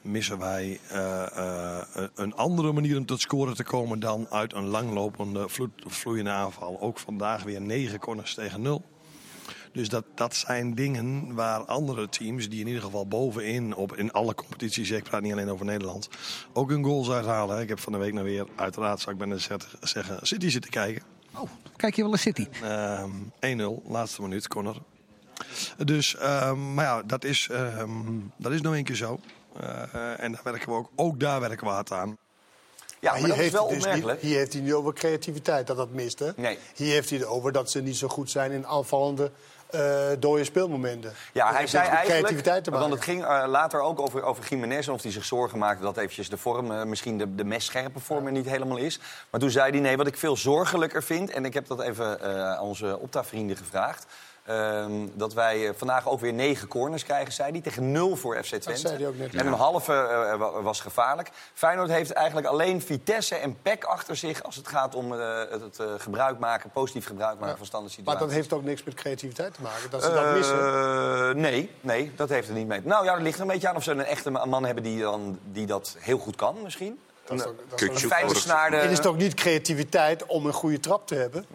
[0.02, 1.86] Missen wij eh, eh,
[2.16, 6.80] een andere manier om tot scoren te komen dan uit een langlopende, vloe- vloeiende aanval.
[6.82, 8.84] Ook vandaag weer 9 corners tegen 0.
[9.74, 14.12] Dus dat, dat zijn dingen waar andere teams, die in ieder geval bovenin op in
[14.12, 16.10] alle competities, ik praat niet alleen over Nederland,
[16.54, 17.62] ook hun goals uithalen.
[17.62, 20.72] Ik heb van de week nou weer, uiteraard zou ik bijna zet- zeggen, City zitten
[20.72, 21.04] kijken.
[21.38, 22.48] Oh, kijk je wel eens City?
[22.64, 24.76] Ehm 1-0, laatste minuut, corner.
[25.78, 27.90] Dus, ehm, maar ja, dat is, ehm,
[28.38, 29.20] dat is nou een keer zo.
[29.60, 32.18] Eh, en daar werken we ook, ook daar werken we hard aan.
[33.00, 35.92] Ja, Maar hier, is heeft dus niet, hier heeft hij niet over creativiteit, dat dat
[35.92, 36.20] mist.
[36.20, 36.30] Hè?
[36.36, 36.58] Nee.
[36.76, 39.32] Hier heeft hij het over dat ze niet zo goed zijn in aanvallende
[39.74, 41.14] eh dode speelmomenten.
[41.34, 44.44] Ja, Dat hij zei eigenlijk, creativiteit te want het ging eh, later ook over, over
[44.50, 44.88] Jiménez...
[44.88, 48.00] en of hij zich zorgen maakte dat eventjes de vorm, eh, misschien de, de messcherpe
[48.00, 49.00] vorm er niet helemaal is.
[49.30, 51.30] Maar toen zei hij, nee, wat ik veel zorgelijker vind...
[51.30, 52.22] en ik heb dat even
[52.58, 54.06] aan onze Opta-vrienden gevraagd...
[54.46, 58.36] ehm, dat wij eh, vandaag ook weer negen corners krijgen, zei hij, tegen nul voor
[58.36, 58.76] FC Twente.
[58.80, 59.36] zei hij ook net.
[59.36, 61.30] En een halve eh, wa- was gevaarlijk.
[61.54, 64.44] Feyenoord heeft eigenlijk alleen Vitesse en PEC achter zich...
[64.44, 68.04] als het gaat om eh, het, eh, gebruik maken, positief gebruik maken van standaard Maar
[68.06, 68.28] situaties.
[68.28, 70.58] dat heeft ook niks met creativiteit te maken, dat ze dat missen.
[70.60, 72.82] Eh, nee, nee, dat heeft er niet mee.
[72.84, 74.84] Nou ja, dat ligt er een beetje aan of ze een echte ma- man hebben
[74.84, 77.00] die, dan, die dat heel goed kan, misschien.
[77.26, 77.80] Dat is ook- dat
[78.70, 78.76] de...
[78.76, 81.46] Het is toch niet creativiteit om een goede trap te hebben?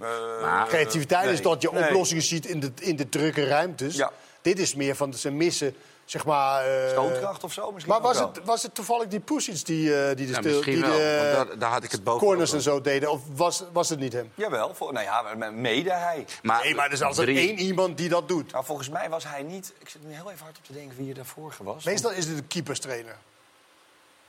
[0.40, 1.84] Maar- creativiteit is nee, dat je nee.
[1.84, 3.96] oplossingen ziet in de, in de drukke ruimtes.
[3.96, 4.12] Ja.
[4.42, 6.64] Dit is meer van ze missen, zeg maar...
[6.66, 10.16] eh, Stootkracht of zo misschien Maar was het, was het toevallig die Pusic die, eh,
[10.16, 12.56] die de, Ja, die wel, de daar, daar had ik het boven corners over.
[12.66, 13.10] en zo deden?
[13.10, 14.30] Of was, was het niet hem?
[14.34, 16.24] Jawel, voor, nou ja, mede hij.
[16.42, 18.52] Maar, Nee, maar er is altijd drie- één iemand die dat doet.
[18.52, 19.72] Nou, volgens mij was hij niet...
[19.78, 21.84] Ik zit nu heel even hard op te denken wie er daarvoor was.
[21.84, 23.16] Meestal is het de keeperstrainer.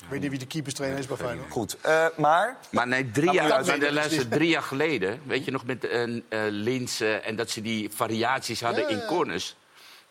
[0.01, 1.51] Ik weet niet wie de keeperstrainer is bij Feyenoord.
[1.51, 2.57] Goed, eh, maar...
[2.69, 6.25] Maar nee, drie jaar, maar de dus drie jaar geleden, weet je nog, met een
[6.29, 9.55] eh Linsen en dat ze die variaties hadden Ja, in corners.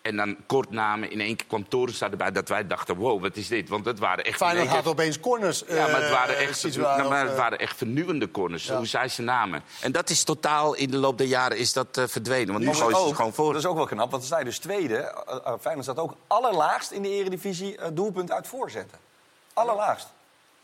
[0.02, 3.36] En dan kort namen, in één keer kwam Torenstad erbij, dat wij dachten, wow, wat
[3.36, 3.68] is dit?
[3.68, 4.36] Want het waren echt...
[4.36, 5.64] Feyenoord keer- had opeens corners.
[5.68, 8.76] Ja, maar het waren eh, echt, nou, maar het waren echt vernieuwende corners, Ja.
[8.76, 9.62] hoe zij ze namen.
[9.80, 12.52] En dat is totaal in de loop der jaren is dat, verdwenen.
[12.52, 13.52] Want nu gooien ze ook, het gewoon voor.
[13.52, 14.96] Dat is ook wel knap, want dan sta je dus tweede.
[14.96, 18.98] Eh, Feyenoord staat ook allerlaagst in de eredivisie doelpunt uit voorzetten.
[19.58, 20.06] Allerlaagst.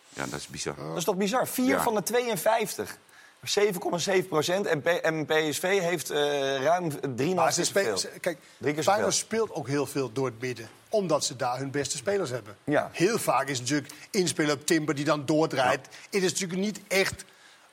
[0.09, 0.74] Ja, dat is bizar.
[0.88, 1.46] Dat is toch bizar?
[1.48, 1.83] 4 Ja.
[1.83, 2.98] van de 52.
[3.44, 4.66] 7,7 procent.
[4.66, 7.83] En, P- en PSV heeft eh, ruim drie Maar maal ze zoveel.
[7.83, 8.38] spelen, ze- kijk.
[8.85, 10.68] Feyenoord speelt ook heel veel door het midden.
[10.88, 12.57] Omdat ze daar hun beste spelers hebben.
[12.64, 12.88] Ja.
[12.92, 15.87] Heel vaak is het natuurlijk inspelen op Timber die dan doordraait.
[16.11, 17.24] Het is natuurlijk niet echt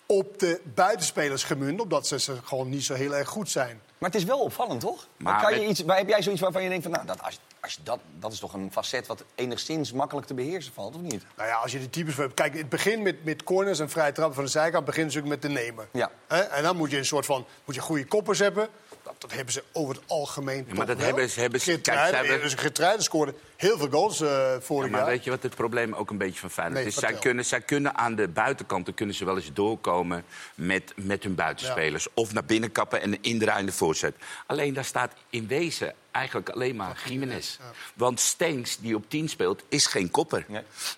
[0.05, 1.81] op de buitenspelers gemunt.
[1.81, 3.81] Omdat ze, ze gewoon niet zo heel erg goed zijn.
[3.97, 5.07] Maar het is wel opvallend, toch?
[5.17, 6.91] Maar kan je met- iets, maar heb jij zoiets waarvan je denkt van...
[6.91, 7.17] Nou, dat,
[7.62, 11.02] als, je dat, dat is toch een facet wat enigszins makkelijk te beheersen valt, of
[11.02, 11.26] niet?
[11.38, 12.15] Nou ja, als je de types.
[12.34, 15.41] Kijk, het begin met, met corners en vrije trappen van de zijkant begint natuurlijk met
[15.41, 15.88] de nemer.
[15.91, 16.12] Ja.
[16.28, 18.69] En dan moet je een soort van moet je goede koppers hebben.
[19.03, 21.05] Dat, dat hebben ze over het algemeen Ja, maar toch dat wel.
[21.05, 24.53] hebben ze- hebben ze- kijk, ze Geertruiden- hebben- dus Geertruiden scoorde heel veel goals eh
[24.59, 25.09] vorig Ja, maar jaar.
[25.09, 26.95] weet je wat het probleem ook een beetje van Feyenoord Nee, is?
[26.95, 30.23] Zij kunnen, zij kunnen aan de buitenkanten kunnen ze wel eens doorkomen
[30.55, 32.07] met, met hun buitenspelers.
[32.13, 34.15] Of naar binnen kappen en een indraaiende voorzet.
[34.47, 37.57] Alleen daar staat in wezen eigenlijk alleen maar Jiménez.
[37.95, 40.45] Want Stenks, die op 10 speelt, is geen kopper.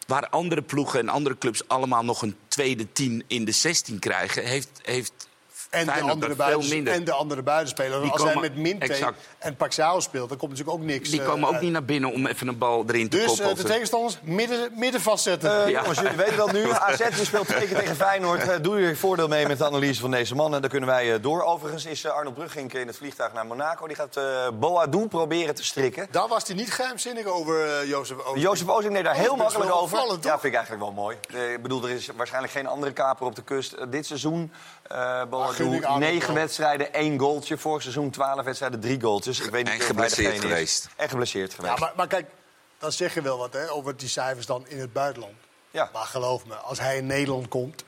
[0.08, 4.44] Waar andere ploegen en andere clubs allemaal nog een tweede 10 in de 16 krijgen...
[4.46, 5.28] heeft, heeft
[5.74, 6.94] En de, andere dat veel buiten, minder.
[6.94, 8.02] en de andere buitenspelers.
[8.02, 9.18] Die Als hij met Minte exact.
[9.38, 11.62] en Paxiao speelt, dan komt natuurlijk ook niks Die eh, komen ook uit.
[11.64, 13.46] niet naar binnen om even een bal erin te Dus koppen.
[13.46, 15.66] eh, of de te- tegenstanders midden, midden vastzetten.
[15.66, 16.72] Eh, Jongens, jullie weten dat nu.
[16.88, 18.48] AZ die speelt twee keer tegen Feyenoord.
[18.48, 20.62] Eh, doe je voordeel mee met de analyse van deze mannen.
[20.62, 21.44] Dan kunnen wij eh, door.
[21.44, 23.88] Overigens is Arnold Bruggink in het vliegtuig naar Monaco.
[23.88, 24.24] Die gaat eh
[24.60, 26.08] Boadou proberen te strikken.
[26.12, 28.42] Daar was hij niet geheimzinnig over, Jozef Oosting.
[28.46, 29.98] Jozef Ozing deed daar Oh, heel best makkelijk wel over.
[29.98, 31.18] opvallend, Ja, vind ik eigenlijk wel mooi.
[31.34, 33.76] Eh, ik bedoel, er is waarschijnlijk geen andere kaper op de kust.
[33.92, 34.52] Dit seizoen,
[34.88, 36.36] eh Boadou, Arnold negen wel.
[36.36, 37.58] wedstrijden, één goaltje.
[37.58, 39.40] Vorig seizoen twaalf wedstrijden, drie goaltjes.
[39.40, 40.88] Ik weet niet En of hij geblesseerd geweest.
[40.96, 41.74] En geblesseerd geweest.
[41.74, 42.26] Ja, maar, maar kijk,
[42.78, 45.34] dan zeg je wel wat hè, over die cijfers dan in het buitenland.
[45.72, 45.90] Ja.
[45.94, 47.84] Maar geloof me, als hij in Nederland komt,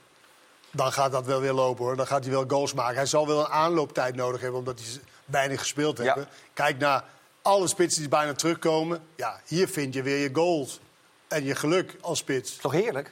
[0.72, 1.96] dan gaat dat wel weer lopen hoor.
[1.96, 2.96] Dan gaat hij wel goals maken.
[2.96, 6.04] Hij zal wel een aanlooptijd nodig hebben, omdat hij weinig gespeeld Ja.
[6.04, 6.28] hebben.
[6.54, 7.04] Kijk naar
[7.42, 9.04] alle spitsen die bijna terugkomen.
[9.16, 10.80] Ja, hier vind je weer je goals.
[11.28, 12.56] En je geluk als spits.
[12.56, 13.12] Toch heerlijk?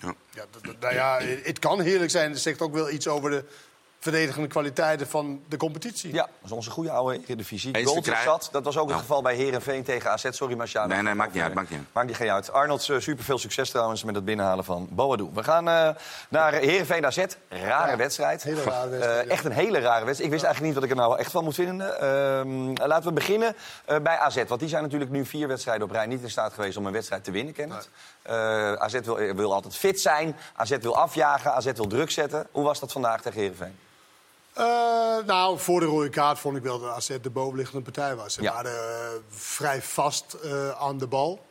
[0.00, 2.32] Ja, dat- nou ja, het kan heerlijk zijn.
[2.32, 3.44] Dat zegt ook wel iets over de
[4.00, 6.12] verdedigende kwaliteiten van de competitie.
[6.12, 7.70] Ja, dat is onze goede oude Eredivisie.
[7.70, 8.22] Krijgen.
[8.24, 8.48] zat.
[8.52, 9.00] Dat was ook het Ja.
[9.00, 10.26] geval bij Herenveen tegen AZ.
[10.30, 10.94] Sorry, Marciano.
[10.94, 11.88] Nee, nee, maakt niet uit, maakt niet uit.
[11.92, 12.52] Maakt niet geen uit.
[12.52, 15.30] Arnold, uh, super veel succes trouwens met het binnenhalen van Boadou.
[15.34, 15.88] We gaan eh,
[16.28, 17.24] naar Herenveen AZ.
[17.48, 18.42] Rare wedstrijd.
[18.42, 19.32] hele rare wedstrijd, Eh, ja.
[19.32, 20.18] Echt een hele rare wedstrijd.
[20.20, 22.00] Ik wist eigenlijk niet wat ik er nou echt van moet vinden.
[22.00, 24.42] Ehm, laten we beginnen eh, bij AZ.
[24.48, 26.92] Want die zijn natuurlijk nu vier wedstrijden op rij niet in staat geweest om een
[26.92, 27.88] wedstrijd te winnen, Kenneth.
[28.22, 30.36] Eh, AZ wil, wil altijd fit zijn.
[30.56, 31.52] AZ wil afjagen.
[31.52, 32.46] AZ wil druk zetten.
[32.50, 33.78] Hoe was dat vandaag tegen Herenveen?
[34.58, 34.64] Eh,
[35.26, 38.34] nou, voor de rode kaart vond ik wel dat AZ de bovenliggende partij was.
[38.34, 38.52] Ze Ja.
[38.52, 41.46] waren eh, vrij vast eh, aan de bal.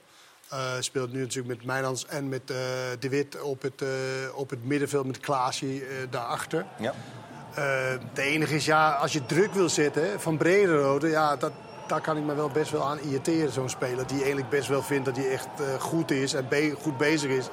[0.79, 2.47] Speelt nu natuurlijk met Mijnans en met
[2.99, 3.83] De Wit op het,
[4.33, 6.65] op het middenveld met Klaasje daarachter.
[6.79, 6.93] Ja.
[8.13, 11.07] De enige is, ja, als je druk wil zetten van Brederode...
[11.07, 11.51] Ja, dat,
[11.87, 14.07] daar kan ik me wel best wel aan irriteren, zo'n speler.
[14.07, 15.47] Die eigenlijk best wel vindt dat hij echt
[15.79, 17.47] goed is en be- goed bezig is.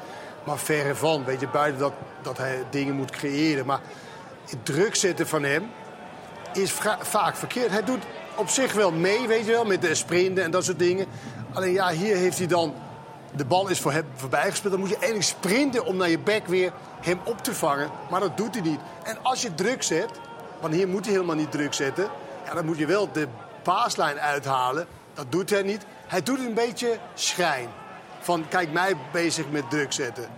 [0.47, 3.67] Maar verre van, weet je, buiten dat, dat hij dingen moet creëren.
[3.67, 3.81] Maar
[4.51, 5.71] het druk zetten van hem
[6.53, 7.71] is vaak verkeerd.
[7.71, 8.03] Hij doet
[8.35, 11.07] op zich wel mee, weet je wel, met de sprinten en dat soort dingen.
[11.53, 12.75] Alleen ja, hier heeft hij dan...
[13.37, 14.73] De bal is voor hem voorbij gespeeld.
[14.73, 17.91] Dan moet je eigenlijk sprinten om naar je back weer hem op te vangen.
[18.11, 18.81] Maar dat doet hij niet.
[19.03, 20.11] En als je druk zet,
[20.61, 22.09] want hier moet hij helemaal niet druk zetten...
[22.45, 23.29] Ja, dan moet je wel de
[23.63, 24.87] paaslijn uithalen.
[25.15, 25.85] Dat doet hij niet.
[26.07, 27.69] Hij doet een beetje schijn.
[28.21, 30.29] Van, kijk mij bezig met druk zetten.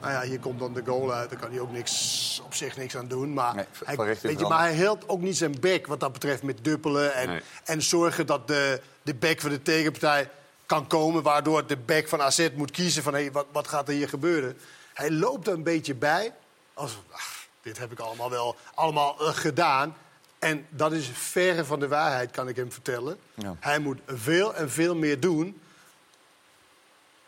[0.00, 1.30] Nou ja, hier komt dan de goal uit.
[1.30, 1.92] Daar kan hij ook niks,
[2.56, 3.32] zich niks aan doen.
[3.34, 6.42] Maar, Nee, hij, weet je, maar hij hield ook niet zijn bek wat dat betreft
[6.42, 7.14] met duppelen.
[7.14, 7.40] En, Nee.
[7.64, 10.30] en zorgen dat de, de bek van de tegenpartij
[10.66, 11.22] kan komen.
[11.22, 14.58] Waardoor de bek van AZ moet kiezen van hé, wat, wat gaat er hier gebeuren.
[14.94, 16.32] Hij loopt er een beetje bij.
[16.74, 19.96] Als, ach, dit heb ik allemaal wel allemaal eh, gedaan.
[20.38, 23.18] En dat is verre van de waarheid, kan ik hem vertellen.
[23.34, 23.56] Ja.
[23.60, 25.60] Hij moet veel en veel meer doen.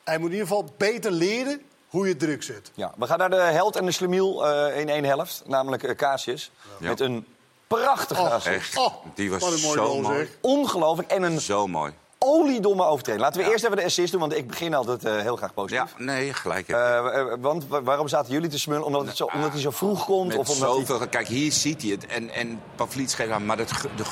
[0.05, 2.71] Hij moet in ieder geval beter leren hoe je druk zet.
[2.75, 5.43] Ja, we gaan naar de held en de slemiel eh, in één helft.
[5.47, 6.51] Namelijk uh, Casius.
[6.81, 6.89] Ja.
[6.89, 7.27] Met een
[7.67, 8.55] prachtige Oh, assist.
[8.55, 10.29] Echt, Oh, die was zo mooi.
[10.41, 11.11] Ongelooflijk.
[11.11, 11.93] En een Zo mooi.
[12.19, 13.25] Oliedomme overtreding.
[13.25, 15.95] Laten we eerst even de assist doen, want ik begin altijd eh, heel graag positief.
[15.99, 16.69] Ja, nee, gelijk.
[16.69, 18.85] Eh, eh, want wa- waarom zaten jullie te smullen?
[18.85, 20.29] Omdat, het zo, omdat hij zo vroeg komt?
[20.29, 20.87] Met Of omdat hij...
[20.87, 22.07] zoveel, Kijk, hier ziet hij het.
[22.07, 23.47] En, en Pavlidis geeft aan.
[23.47, 24.03] Maar het, ge- de,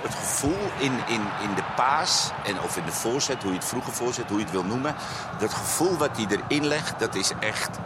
[0.00, 3.66] het gevoel in, in, in de paas, en, of in de voorzet, hoe je het
[3.66, 4.94] vroege voorzet, hoe je het wil noemen.
[5.38, 7.78] Dat gevoel wat hij erin legt, dat is echt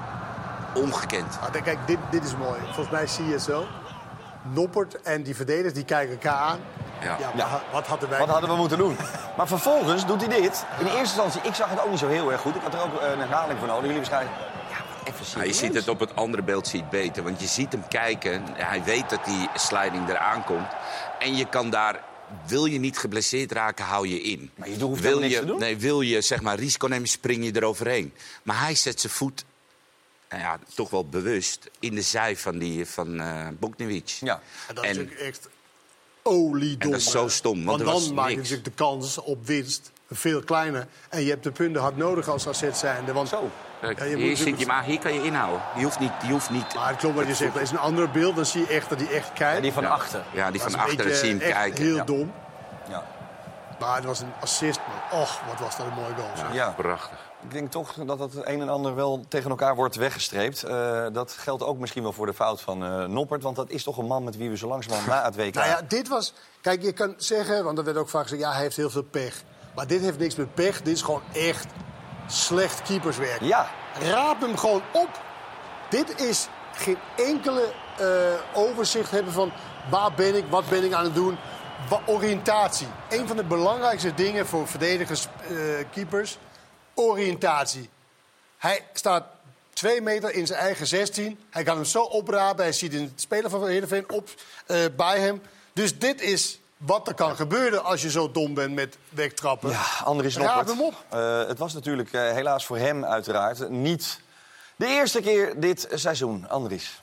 [0.74, 1.38] ongekend.
[1.40, 2.60] Ah, kijk, dit, dit is mooi.
[2.64, 3.64] Volgens mij zie je het zo.
[4.42, 6.58] Noppert en die verdedigers die kijken elkaar aan.
[7.02, 7.16] Ja.
[7.20, 7.50] Ja, Ja.
[7.50, 8.18] Wat, wat hadden wij...
[8.18, 8.96] Wat hadden we moeten doen?
[9.36, 10.64] Maar vervolgens doet hij dit.
[10.78, 12.54] In eerste instantie, ik zag het ook niet zo heel erg goed.
[12.54, 13.82] Ik had er ook eh, een herhaling van nodig.
[13.82, 14.36] Jullie waarschijnlijk...
[14.70, 17.22] Ja, even je ziet het op het andere beeld ziet beter.
[17.22, 18.42] Want je ziet hem kijken.
[18.52, 20.68] Hij weet dat die sliding eraan komt.
[21.18, 22.08] En je kan daar...
[22.46, 24.50] Wil je niet geblesseerd raken, hou je in.
[24.54, 25.58] Maar je hoeft wil niks je, te doen.
[25.58, 28.14] Nee, wil je zeg maar, risico nemen, spring je eroverheen.
[28.42, 29.44] Maar hij zet zijn voet,
[30.30, 34.08] nou ja, toch wel bewust, in de zij van, die, van eh Bogdanovic.
[34.20, 34.40] Ja.
[34.68, 35.48] En dat is En- natuurlijk echt
[36.22, 36.80] oliedom.
[36.80, 39.90] En dat is zo stom, want er dan maak je natuurlijk de kans op winst
[40.10, 40.86] veel kleiner.
[41.08, 43.12] En je hebt de punten hard nodig als AZ zijnde.
[43.12, 43.50] Want Zo.
[43.80, 45.60] Kijk, Ja, je hier, zit je, maar hier kan je inhouden.
[45.76, 46.12] Je hoeft niet...
[46.26, 47.54] Je hoeft niet Maar het klopt wat je zegt.
[47.56, 48.36] Er is een ander beeld.
[48.36, 49.54] Dan zie je echt dat hij echt kijkt.
[49.56, 50.24] Ja, die van achter.
[50.32, 51.84] ja, die Dat van achteren beetje zie je hem echt kijken.
[51.84, 52.04] heel Ja.
[52.04, 52.32] dom.
[52.88, 53.06] Ja.
[53.80, 55.20] Maar het was een assist, man.
[55.20, 56.52] Och, wat was dat een mooie goal.
[56.54, 56.70] Ja.
[56.70, 57.29] Prachtig.
[57.42, 60.62] Ik denk toch dat het een en ander wel tegen elkaar wordt weggestreept.
[60.62, 63.42] Eh, dat geldt ook misschien wel voor de fout van eh, Noppert.
[63.42, 65.54] Want dat is toch een man met wie we zo langzamerhand na het WK...
[65.54, 66.34] Nou ja, dit was...
[66.60, 68.40] Kijk, je kan zeggen, want er werd ook vaak gezegd...
[68.42, 69.42] ja, hij heeft heel veel pech.
[69.74, 70.82] Maar dit heeft niks met pech.
[70.82, 71.66] Dit is gewoon echt
[72.26, 73.40] slecht keeperswerk.
[73.40, 73.68] Ja.
[74.00, 75.20] Raap hem gewoon op.
[75.90, 78.06] Dit is geen enkele eh,
[78.54, 79.52] overzicht hebben van...
[79.90, 81.38] waar ben ik, wat ben ik aan het doen.
[81.88, 82.88] Wa- oriëntatie.
[83.08, 85.26] Een van de belangrijkste dingen voor verdedigers,
[85.90, 86.38] keepers...
[87.00, 87.88] oriëntatie.
[88.56, 89.24] Hij staat
[89.72, 91.38] twee meter in zijn eigen 16.
[91.50, 92.64] Hij kan hem zo oprapen.
[92.64, 94.28] Hij ziet een speler van Heerenveen op
[94.66, 95.42] eh, bij hem.
[95.72, 99.70] Dus dit is wat er kan gebeuren als je zo dom bent met wegtrappen.
[99.70, 100.76] Ja, Andries Raap Noppert.
[100.76, 101.04] hem op.
[101.08, 104.20] Eh, het was natuurlijk eh, helaas voor hem uiteraard niet
[104.76, 106.48] de eerste keer dit seizoen.
[106.48, 107.00] Andries.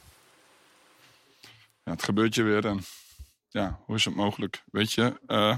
[1.83, 2.65] Ja, het gebeurt je weer.
[2.65, 2.85] En
[3.49, 4.63] ja, hoe is het mogelijk?
[4.71, 5.55] Weet je, eh,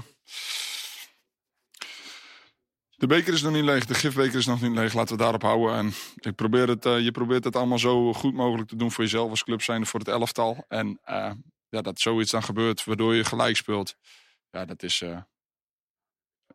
[3.00, 4.94] de beker is nog niet leeg, de gifbeker is nog niet leeg.
[4.94, 5.76] Laten we daarop houden.
[5.76, 9.04] En ik probeer het, eh, je probeert het allemaal zo goed mogelijk te doen voor
[9.04, 10.64] jezelf als club zijn voor het elftal.
[10.68, 11.32] En eh,
[11.68, 13.94] ja, dat zoiets dan gebeurt waardoor je gelijk speelt.
[14.50, 15.22] Ja, dat is, eh,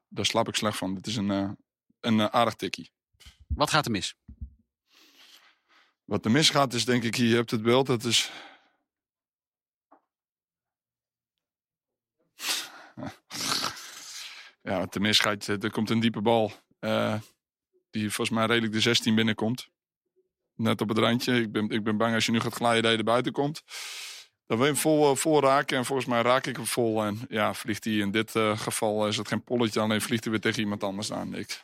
[0.08, 0.93] daar slaap ik slecht van.
[0.93, 1.58] Dit is een,
[1.99, 2.91] een aardig tikkie.
[3.47, 4.15] Wat gaat er mis?
[6.03, 8.31] Wat er misgaat is denk ik, je hebt het beeld, dat is...
[14.65, 17.13] Ja, wat er misgaat, eh, er komt een diepe bal eh,
[17.89, 19.67] die volgens mij redelijk de 16 binnenkomt.
[20.56, 21.41] Net op het randje.
[21.41, 23.63] Ik ben, ik ben bang als je nu gaat glijden dat je er buiten komt.
[24.47, 27.04] Dan wil je hem vol, eh, vol raken en volgens mij raak ik hem vol.
[27.04, 30.41] En ja, vliegt hij in dit geval is het geen polletje, alleen vliegt hij weer
[30.41, 31.34] tegen iemand anders aan.
[31.36, 31.62] Ik,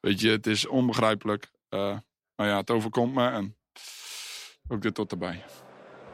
[0.00, 1.50] weet je, het is onbegrijpelijk.
[2.36, 3.56] Maar ja, het overkomt me en
[4.68, 5.44] ook dit tot erbij.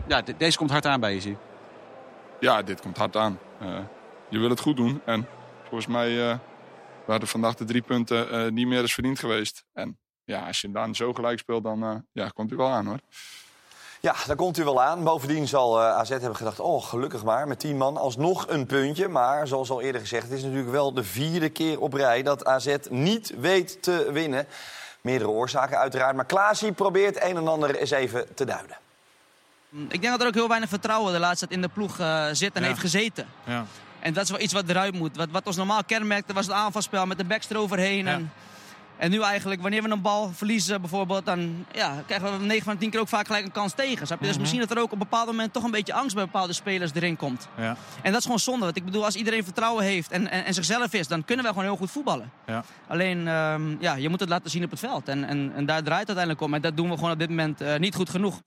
[0.08, 1.36] Ja, de- deze komt hard aan bij je, zie.
[2.40, 3.38] Ja, dit komt hard aan.
[4.30, 5.00] Je wil het goed doen.
[5.04, 5.28] En
[5.68, 6.38] volgens mij eh
[7.04, 9.64] waren vandaag de drie punten eh, niet meer eens verdiend geweest.
[9.72, 12.86] En ja, als je dan zo gelijk speelt, dan eh, ja, komt hij wel aan
[12.86, 12.98] hoor.
[14.00, 15.04] Ja, daar komt u wel aan.
[15.04, 19.08] Bovendien zal AZ hebben gedacht, oh gelukkig maar, met 10 man alsnog een puntje.
[19.08, 22.44] Maar zoals al eerder gezegd, het is natuurlijk wel de vierde keer op rij dat
[22.44, 24.46] AZ niet weet te winnen.
[25.00, 28.76] Meerdere oorzaken uiteraard, maar Klaasie probeert een en ander eens even te duiden.
[29.70, 32.26] Ik denk dat er ook heel weinig vertrouwen de laatste tijd in de ploeg eh,
[32.32, 32.68] zit en Ja.
[32.68, 33.26] heeft gezeten.
[33.44, 33.64] Ja.
[34.00, 35.16] En dat is wel iets wat eruit moet.
[35.16, 38.04] Wat, wat ons normaal kenmerkte was het aanvalspel met de backs eroverheen.
[38.04, 38.12] Ja.
[38.12, 38.30] En,
[38.96, 41.26] en nu eigenlijk, wanneer we een bal verliezen bijvoorbeeld...
[41.26, 44.06] dan ja, krijgen we 9 van de 10 keer ook vaak gelijk een kans tegen.
[44.20, 44.38] Dus Mhm.
[44.40, 46.90] misschien dat er ook op een bepaald moment toch een beetje angst bij bepaalde spelers
[46.94, 47.48] erin komt.
[47.56, 47.76] Ja.
[48.02, 48.64] En dat is gewoon zonde.
[48.64, 51.08] Want ik bedoel, als iedereen vertrouwen heeft en, en, en zichzelf is...
[51.08, 52.30] dan kunnen wij gewoon heel goed voetballen.
[52.46, 52.64] Ja.
[52.88, 55.08] Alleen, ehm, ja, je moet het laten zien op het veld.
[55.08, 56.54] En, en, en daar draait het uiteindelijk om.
[56.54, 58.40] En dat doen we gewoon op dit moment eh, niet goed genoeg.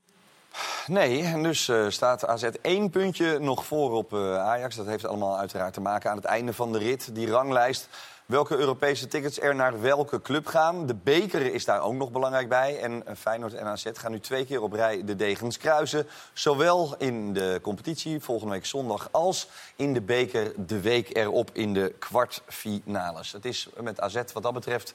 [0.87, 4.75] Nee, en dus eh, staat AZ één puntje nog voor op eh, Ajax.
[4.75, 7.15] Dat heeft allemaal uiteraard te maken aan het einde van de rit.
[7.15, 7.89] Die ranglijst,
[8.25, 10.85] welke Europese tickets er naar welke club gaan.
[10.85, 12.79] De beker is daar ook nog belangrijk bij.
[12.79, 16.07] En eh, Feyenoord en AZ gaan nu twee keer op rij de degens kruisen.
[16.33, 21.73] Zowel in de competitie volgende week zondag als in de beker de week erop in
[21.73, 23.31] de kwartfinales.
[23.31, 24.93] Het is met AZ wat dat betreft...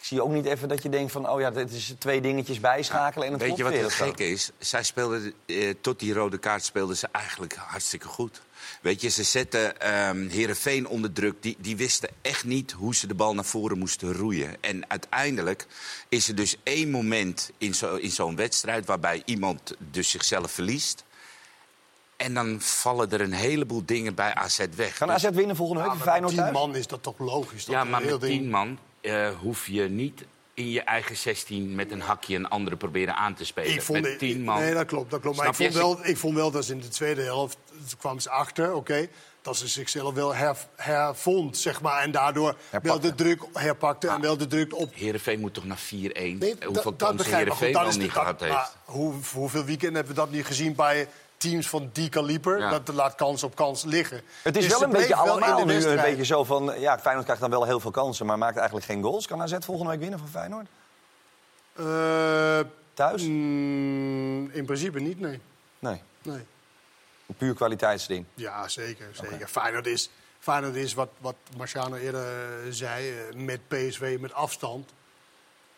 [0.00, 2.60] Ik zie ook niet even dat je denkt van, oh ja, dit is twee dingetjes
[2.60, 4.50] bijschakelen en het Weet je wat het gekke is?
[4.58, 8.40] Zij speelden, eh, tot die rode kaart speelden ze eigenlijk hartstikke goed.
[8.80, 11.42] Weet je, ze zetten ehm Herenveen onder druk.
[11.42, 14.56] Die, die wisten echt niet hoe ze de bal naar voren moesten roeien.
[14.60, 15.66] En uiteindelijk
[16.08, 18.86] is er dus één moment in zo- in zo'n wedstrijd...
[18.86, 21.04] waarbij iemand dus zichzelf verliest.
[22.16, 24.96] En dan vallen er een heleboel dingen bij AZ weg.
[24.98, 25.92] Kan Dus- AZ winnen volgende week?
[25.92, 26.52] Ja, Feyenoord 10 thuis?
[26.54, 27.64] man is dat toch logisch?
[27.64, 31.74] Dat Ja, maar met ding- tien man eh, hoef je niet in je eigen 16
[31.74, 33.72] met een hakje een andere proberen aan te spelen.
[33.72, 34.60] Ik vond, met tien man.
[34.60, 35.10] Nee, dat klopt.
[35.10, 35.36] Dat klopt.
[35.36, 37.58] Maar ik vond, wel, ik vond wel dat ze in de tweede helft
[37.88, 39.08] toen kwamen ze achter, oké.
[39.42, 42.02] dat ze zichzelf wel her, hervond, zeg maar.
[42.02, 44.94] En daardoor wel de druk herpakte en wel de druk op.
[44.94, 45.90] Heerenveen moet toch naar 4-1?
[45.92, 48.76] Nee, Hoeveel kansen Heerenveen dat al niet gehad heeft?
[48.84, 51.08] hoe, hoeveel weekenden hebben we dat niet gezien bij
[51.40, 52.58] teams van die kaliber?
[52.58, 52.70] Ja.
[52.70, 54.20] Dat laat kans op kans liggen.
[54.42, 56.80] Het is Dus wel een beetje allemaal nu een beetje zo van...
[56.80, 59.26] Ja, Feyenoord krijgt dan wel heel veel kansen, maar maakt eigenlijk geen goals.
[59.26, 60.66] Kan AZ volgende week winnen van Feyenoord?
[61.72, 62.60] Eh,
[62.94, 63.22] Thuis?
[63.22, 65.40] mm, in principe niet, nee.
[65.78, 66.46] Nee, nee.
[67.26, 68.24] een puur kwaliteitsding.
[68.34, 69.08] Ja, zeker.
[69.12, 69.48] zeker.
[69.48, 74.90] Feyenoord is, Feyenoord is wat, wat Marciano eerder eh, zei, eh, met PSV met afstand.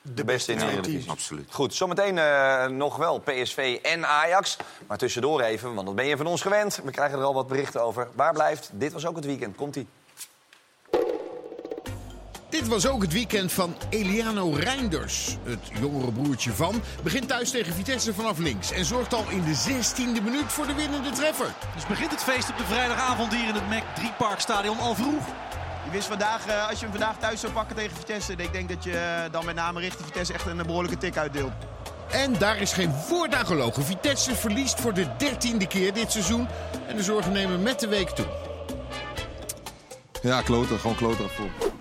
[0.03, 1.11] De beste in de Eredivisie.
[1.11, 1.47] Absoluut.
[1.51, 4.57] Goed, zometeen eh, nog wel PSV en Ajax.
[4.87, 6.81] Maar tussendoor even, want dat ben je van ons gewend.
[6.85, 8.09] We krijgen er al wat berichten over.
[8.15, 8.71] Waar blijft?
[8.73, 9.57] Dit was ook het weekend.
[9.57, 9.87] Komt-ie.
[12.53, 15.37] Dit was ook het weekend van Eliano Reinders.
[15.43, 18.71] Het jongere broertje van begint thuis tegen Vitesse vanaf links...
[18.71, 21.55] en zorgt al in de 16e minuut voor de winnende treffer.
[21.75, 24.95] Dus begint het feest op de vrijdagavond hier in het Mac 3 Park Stadion al
[24.95, 25.25] vroeg.
[25.85, 28.33] Je wist vandaag, eh, als je hem vandaag thuis zou pakken tegen Vitesse...
[28.37, 31.53] ik denk dat je eh, dan met name richting Vitesse echt een behoorlijke tik uitdeelt.
[32.11, 33.85] En daar is geen woord aan gelogen.
[33.85, 36.49] Vitesse verliest voor de dertiende keer dit seizoen.
[36.87, 38.27] En de zorgen nemen met de week toe.
[40.23, 40.79] Ja, kloten.
[40.79, 41.73] Gewoon kloten voor.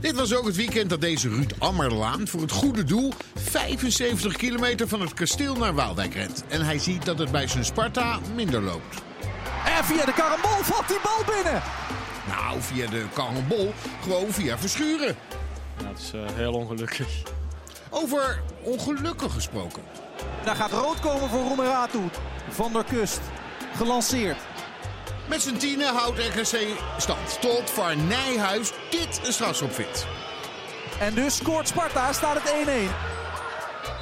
[0.00, 4.88] Dit was ook het weekend dat deze Ruud Ammerlaan voor het goede doel 75 kilometer
[4.88, 6.44] van het kasteel naar Waalwijk rent.
[6.48, 9.02] En hij ziet dat het bij zijn Sparta minder loopt.
[9.64, 11.62] En via de karambol valt die bal binnen.
[12.28, 15.16] Nou, via de karambol, gewoon via Verschuren.
[15.78, 17.22] Ja, het is eh, heel ongelukkig.
[17.90, 19.82] Over ongelukkig gesproken.
[20.44, 21.98] Daar gaat rood komen voor Roemeratu.
[22.48, 23.20] Van der Kust.
[23.76, 24.36] Gelanceerd.
[25.28, 26.58] Met zijn tienen houdt RKC
[26.98, 27.40] stand.
[27.40, 30.06] Tot Van Nijhuis dit een strafschop vindt.
[31.00, 32.52] En dus scoort Sparta, staat het 1-1.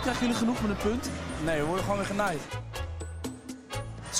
[0.01, 1.11] Krijgen jullie genoeg met een punt?
[1.45, 2.41] Nee, we worden gewoon weer genaaid.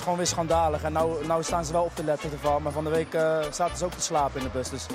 [0.01, 0.83] Het is gewoon weer schandalig.
[0.83, 2.63] En nou, nou staan ze wel op te letten ervan.
[2.63, 4.69] Maar van de week uh, zaten ze ook te slapen in de bus.
[4.69, 4.87] Dus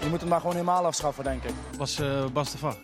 [0.00, 1.54] je moet hem maar gewoon helemaal afschaffen, denk ik.
[1.78, 2.76] Was uh, Bas de VAR?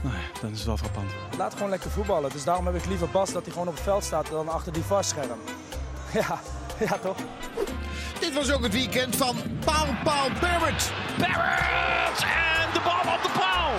[0.00, 1.10] Nee, dat is wel frappant.
[1.36, 2.30] Laat gewoon lekker voetballen.
[2.30, 4.72] Dus daarom heb ik liever Bas dat hij gewoon op het veld staat dan achter
[4.72, 5.38] die varscherm.
[6.12, 6.40] Ja,
[6.78, 7.16] ja toch?
[8.20, 10.92] Dit was ook het weekend van Paal Paal Barrett.
[11.18, 12.22] Barrett!
[12.22, 13.72] En de bal op de paal!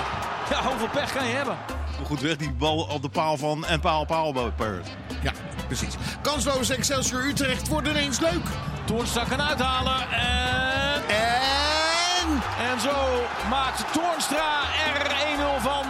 [0.49, 1.57] Ja, hoeveel pech kan je hebben?
[2.05, 4.89] Goed weg die bal op de paal van en paal paal Barrett.
[5.21, 5.31] Ja,
[5.69, 5.95] precies.
[6.21, 8.45] Kansloos Excelsior Utrecht wordt ineens leuk.
[8.85, 11.01] Toornstra kan uithalen en...
[11.07, 12.41] En...
[12.71, 14.61] En zo maakt Toornstra
[14.93, 15.11] er
[15.59, 15.85] 1-0 van.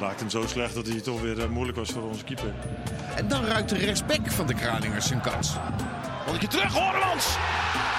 [0.00, 2.54] Raakt hem zo slecht dat hij toch weer uh, moeilijk was voor onze keeper.
[3.16, 5.52] En dan ruikt de rechtsback van de Kralingers zijn kans.
[6.40, 7.36] je terug, Horlemans!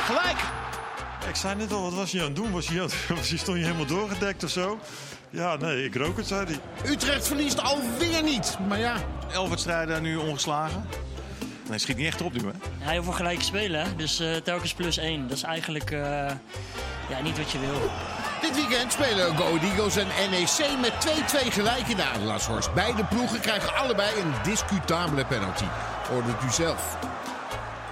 [0.05, 0.37] Gelijk!
[1.27, 2.51] Ik zei net al, wat was hij aan het doen?
[2.51, 4.79] Was hij, aan, was hij stond je helemaal doorgedekt of zo?
[5.33, 6.91] Ja, nee, ik rook het, zei hij.
[6.91, 8.95] Utrecht verliest alweer niet, maar ja.
[9.31, 10.85] Elf wedstrijden nu ongeslagen.
[11.69, 12.85] Nee, schiet niet echt op nu, hè?
[12.85, 13.95] Ja, heel veel gelijke spelen, hè?
[13.95, 15.27] dus uh, telkens plus één.
[15.27, 15.99] Dat is eigenlijk uh,
[17.09, 17.89] ja, niet wat je wil.
[18.41, 20.93] Dit weekend spelen Go Eagles en NEC met
[21.47, 22.73] 2-2 gelijk in de Adelaarshorst.
[22.73, 25.65] Beide ploegen krijgen allebei een discutabele penalty.
[26.11, 26.97] Ordert u zelf.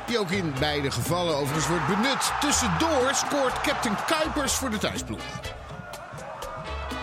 [0.07, 2.31] Die ook in beide gevallen overigens wordt benut.
[2.39, 5.21] Tussendoor scoort captain Kuipers voor de thuisploeg.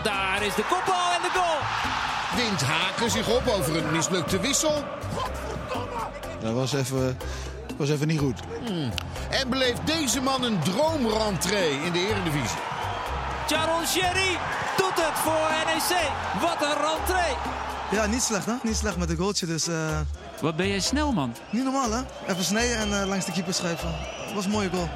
[0.03, 1.59] Daar is de kopbal en de goal.
[2.35, 4.83] Wint Haken zich op over een mislukte wissel.
[6.39, 7.17] Dat was even,
[7.77, 8.39] was even niet goed.
[8.65, 8.91] Hmm.
[9.29, 12.57] En beleeft deze man een droomrentree in de Eredivisie.
[13.47, 14.37] Charon Sherry
[14.77, 16.11] doet het voor NEC.
[16.41, 17.35] Wat een rentree.
[17.91, 18.53] Ja, niet slecht hè.
[18.63, 19.45] Niet slecht met een goaltje.
[19.45, 19.99] Dus, uh...
[20.41, 21.35] Wat ben jij snel man.
[21.49, 22.01] Niet normaal hè.
[22.27, 23.89] Even snijden en uh, langs de keeper schrijven.
[24.25, 24.89] Dat was een mooie goal.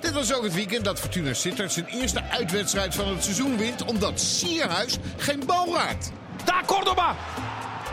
[0.00, 3.84] Dit was ook het weekend dat Fortuna Sittard zijn eerste uitwedstrijd van het seizoen wint.
[3.84, 6.12] Omdat Sierhuis geen bal raakt.
[6.44, 7.14] Daar Cordoba!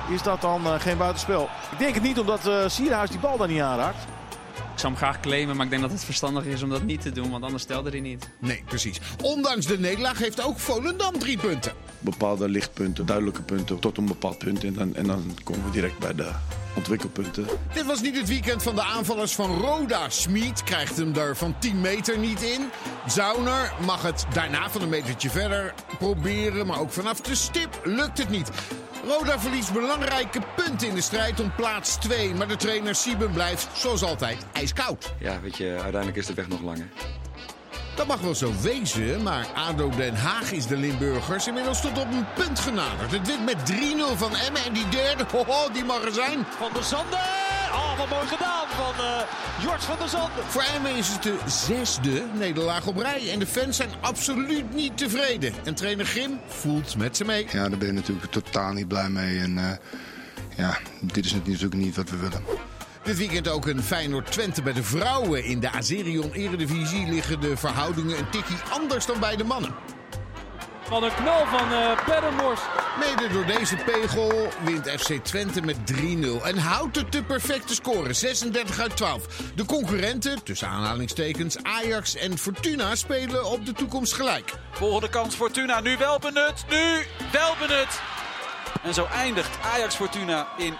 [0.09, 1.49] Is dat dan uh, geen buitenspel?
[1.71, 4.16] Ik denk het niet omdat uh, Sierhuis die bal daar niet aanraakt.
[4.77, 7.01] Ik zou hem graag claimen, maar ik denk dat het verstandig is om dat niet
[7.01, 8.29] te doen, want anders stelde hij niet.
[8.39, 8.99] Nee, precies.
[9.23, 11.73] Ondanks de nederlaag heeft ook Volendam drie punten.
[11.99, 14.63] Bepaalde lichtpunten, duidelijke punten, tot een bepaald punt.
[14.63, 16.31] En dan, en dan komen we direct bij de
[16.75, 17.47] ontwikkelpunten.
[17.73, 20.09] Dit was niet het weekend van de aanvallers van Roda.
[20.09, 22.69] Smit krijgt hem daar van 10 meter niet in.
[23.07, 28.17] Zauner mag het daarna van een metertje verder proberen, maar ook vanaf de stip lukt
[28.17, 28.51] het niet.
[29.07, 32.33] Roda verliest belangrijke punten in de strijd om plaats 2.
[32.33, 35.13] Maar de trainer Sieben blijft, zoals altijd, ijskoud.
[35.19, 36.77] Ja, weet je, uiteindelijk is de weg nog lang.
[36.77, 36.85] Hè?
[37.95, 42.11] Dat mag wel zo wezen, maar ADO Den Haag is de Limburgers inmiddels tot op
[42.11, 43.11] een punt genaderd.
[43.11, 46.45] Het wint met 3-0 van Emmen en die derde, hoho, die mag er zijn.
[46.57, 47.36] Van der Zanden!
[47.97, 49.21] Wat mooi gedaan van uh,
[49.63, 50.43] Jort van der Zanden.
[50.47, 53.31] Voor Emmen is het de zesde nederlaag op rij.
[53.31, 55.53] En de fans zijn absoluut niet tevreden.
[55.63, 57.47] En trainer Grim voelt met ze mee.
[57.51, 59.39] Ja, daar ben je natuurlijk totaal niet blij mee.
[59.39, 59.71] En uh,
[60.55, 62.43] ja, dit is natuurlijk niet wat we willen.
[63.03, 65.43] Dit weekend ook een Feyenoord Twente bij de vrouwen.
[65.43, 69.75] In de Azerion Eredivisie liggen de verhoudingen een tikkie anders dan bij de mannen.
[70.87, 71.91] Van een knal van uh.
[72.99, 76.43] Mede door deze pegel wint FC Twente met 3-0.
[76.43, 79.25] En houdt het de perfecte score, 36 uit 12.
[79.55, 84.53] De concurrenten, tussen aanhalingstekens Ajax en Fortuna, spelen op de toekomst gelijk.
[84.71, 88.01] Volgende kans Fortuna, nu wel benut, nu wel benut.
[88.83, 90.73] En zo eindigt Ajax Fortuna in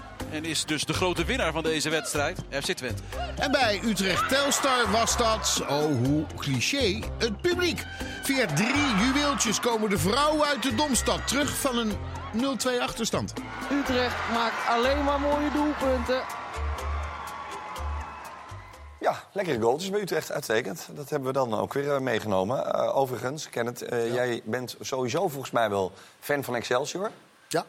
[0.00, 0.17] 1-1.
[0.30, 3.02] En is dus de grote winnaar van deze wedstrijd, FC Twente.
[3.38, 7.84] En bij Utrecht Telstar was dat, oh hoe cliché, het publiek.
[8.22, 11.92] Via drie juweeltjes komen de vrouwen uit de Domstad terug van een
[12.78, 13.32] 0-2 achterstand.
[13.72, 16.22] Utrecht maakt alleen maar mooie doelpunten.
[19.00, 20.88] Ja, lekkere goaltjes bij Utrecht, uitstekend.
[20.92, 22.66] Dat hebben we dan ook weer uh, meegenomen.
[22.66, 24.14] Uh, overigens, Kenneth, uh, ja.
[24.14, 27.10] jij bent sowieso volgens mij wel fan van Excelsior.
[27.48, 27.64] Ja.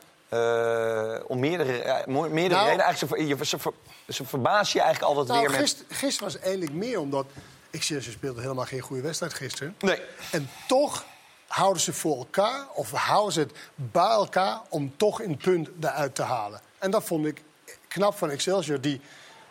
[1.27, 2.65] Om meerdere, meerdere Nou.
[2.65, 2.85] redenen.
[2.85, 3.73] Eigenlijk, ze, ze, ver-
[4.07, 5.83] ze verbaas je eigenlijk altijd Nou, weer met...
[5.89, 7.25] gisteren, was eigenlijk meer omdat
[7.71, 9.75] Excelsior speelde helemaal geen goede wedstrijd gisteren.
[9.79, 10.01] Nee.
[10.31, 11.05] En toch
[11.47, 14.61] houden ze voor elkaar, of houden ze het bij elkaar...
[14.69, 16.61] om toch een punt eruit te halen.
[16.77, 17.41] En dat vond ik
[17.87, 19.01] knap van Excelsior, die...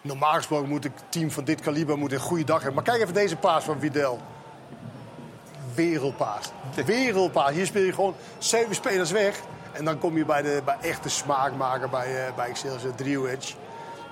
[0.01, 2.75] Normaal gesproken moet een team van dit kaliber moet een goede dag hebben.
[2.75, 4.21] Maar kijk even deze paas van Vidal.
[5.75, 6.51] Wereldpaas.
[6.85, 7.51] Wereldpaas.
[7.53, 9.41] Hier speel je gewoon zeven spelers weg.
[9.79, 13.55] En dan kom je bij, de, bij echte smaakmaker bij, eh, bij Excelsior, Driewedge.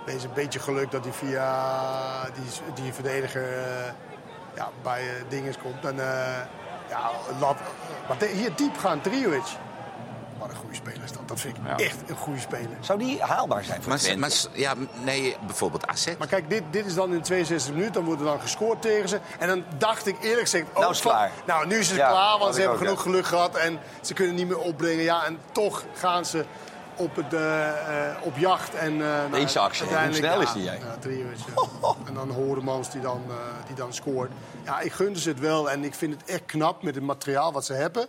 [0.04, 3.92] Deze een beetje geluk dat hij via die, die verdediger eh,
[4.54, 5.84] ja, bij dinges komt.
[5.84, 5.96] En
[6.88, 7.10] ja,
[7.40, 7.56] lat,
[8.32, 9.56] hier diep gaan, Driewedge.
[10.46, 11.28] Wat een goede speler is dat.
[11.28, 12.76] Dat vind ik echt een goede speler.
[12.80, 14.18] Zou die haalbaar zijn voor Maar, Twente?
[14.20, 14.74] maar ja,
[15.04, 16.14] nee, bijvoorbeeld AZ.
[16.18, 17.92] Maar kijk, dit, dit is dan in 62 minuten.
[17.92, 19.20] Dan wordt er dan gescoord tegen ze.
[19.38, 20.64] En dan dacht ik eerlijk gezegd...
[20.74, 21.30] Nou is klaar.
[21.46, 23.56] Nou, nu is het Ja, klaar, want ze hebben ook, genoeg geluk gehad.
[23.56, 25.04] En ze kunnen niet meer opbrengen.
[25.04, 26.44] Ja, en toch gaan ze
[26.96, 28.74] op, het, eh, eh, op jacht.
[28.74, 30.78] En, eh, nou, Deze actie, hoe uiteindelijk, snel ja, is die, jij?
[30.78, 31.94] Ja.
[32.06, 33.34] En dan Horemans die dan, eh,
[33.66, 34.30] die dan scoort.
[34.64, 35.70] Ja, ik gun ze het wel.
[35.70, 38.06] En ik vind het echt knap met het materiaal wat ze hebben.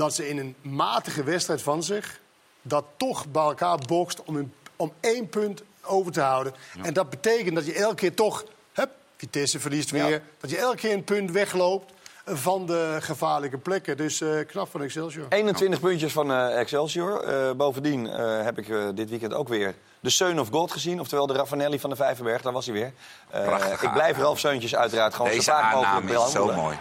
[0.00, 2.20] Dat ze in een matige wedstrijd van zich...
[2.62, 6.52] dat toch bij elkaar bokst om, een, om één punt over te houden.
[6.82, 8.44] En dat betekent dat je elke keer toch...
[8.72, 10.22] Hup, Vitesse verliest weer.
[10.40, 11.92] Dat je elke keer een punt wegloopt
[12.24, 13.96] van de gevaarlijke plekken.
[13.96, 15.26] Dus eh, knap van Excelsior.
[15.28, 17.22] 21 puntjes van eh, Excelsior.
[17.22, 21.00] Eh, bovendien eh, heb ik eh, dit weekend ook weer de Son of God gezien.
[21.00, 22.42] Oftewel de Raffanelli van de Vijverberg.
[22.42, 22.92] Daar was hij weer.
[23.30, 24.18] Eh, ik blijf.
[24.18, 26.78] Ralf Seuntjes uiteraard gewoon Deze zo vaak mogelijk aanname is zo mooi.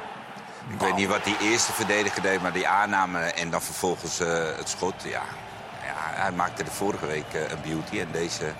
[0.68, 4.44] Ik weet niet wat die eerste verdediger deed, maar die aanname en dan vervolgens eh,
[4.58, 4.94] het schot.
[5.04, 5.22] Ja.
[5.84, 8.54] ja, hij maakte de vorige week eh, een beauty en deze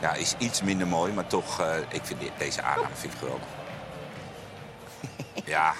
[0.00, 1.12] ja, is iets minder mooi.
[1.12, 3.48] Maar toch, eh, ik vind die- deze aanname vind ik geweldig.
[5.54, 5.72] ja,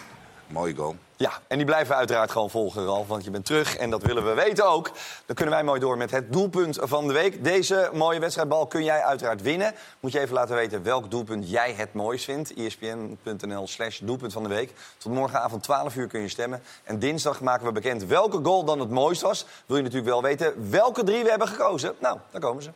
[0.46, 0.96] mooi goal.
[1.22, 3.76] Ja, en die blijven we uiteraard gewoon volgen, Ralf, want je bent terug.
[3.76, 4.90] En dat willen we weten ook.
[5.26, 7.44] Dan kunnen wij mooi door met het doelpunt van de week.
[7.44, 9.74] Deze mooie wedstrijdbal kun jij uiteraard winnen.
[10.00, 12.54] Moet je even laten weten welk doelpunt jij het mooist vindt.
[12.54, 14.72] Espn.nl slash doelpunt van de week.
[14.98, 16.62] Tot morgenavond 12 uur kun je stemmen.
[16.84, 19.46] En dinsdag maken we bekend welke goal dan het mooist was.
[19.66, 21.94] Wil je natuurlijk wel weten welke drie we hebben gekozen?
[21.98, 22.70] Nou, daar komen ze.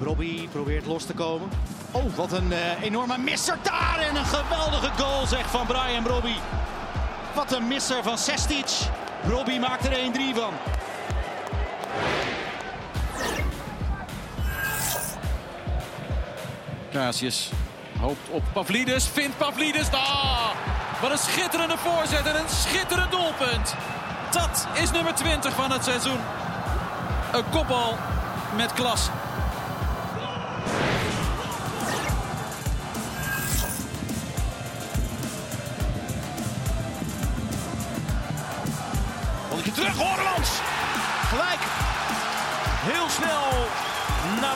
[0.00, 1.48] Robbie probeert los te komen.
[1.92, 3.98] Oh, wat een eh, enorme misser daar.
[4.08, 6.38] En een geweldige goal zeg van Brian Robbie.
[7.34, 8.70] Wat een misser van Sestic.
[9.28, 9.94] Robbie maakt er 1-3
[10.34, 10.52] van.
[16.92, 17.50] Casius
[18.00, 19.90] hoopt op Pavlidis, vindt Pavlidis.
[19.90, 20.48] Ah,
[21.00, 23.74] wat een schitterende voorzet en een schitterend doelpunt.
[24.30, 26.20] Dat is nummer 20 van het seizoen.
[27.32, 27.96] Een kopbal
[28.56, 29.08] met klas.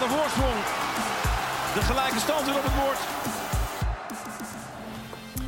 [0.08, 0.54] De voorsprong.
[1.74, 2.98] De gelijke stand weer op het bord.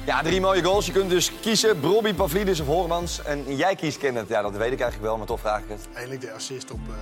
[0.04, 0.86] Ja, drie mooie goals.
[0.86, 3.22] Je kunt dus kiezen Brobby, Pavlidis of Hormans.
[3.22, 4.28] En jij kiest Kenneth.
[4.28, 5.80] Ja, dat weet ik eigenlijk wel, maar toch vraag ik het.
[5.92, 6.78] Eigenlijk de assist op...
[6.88, 6.94] eh,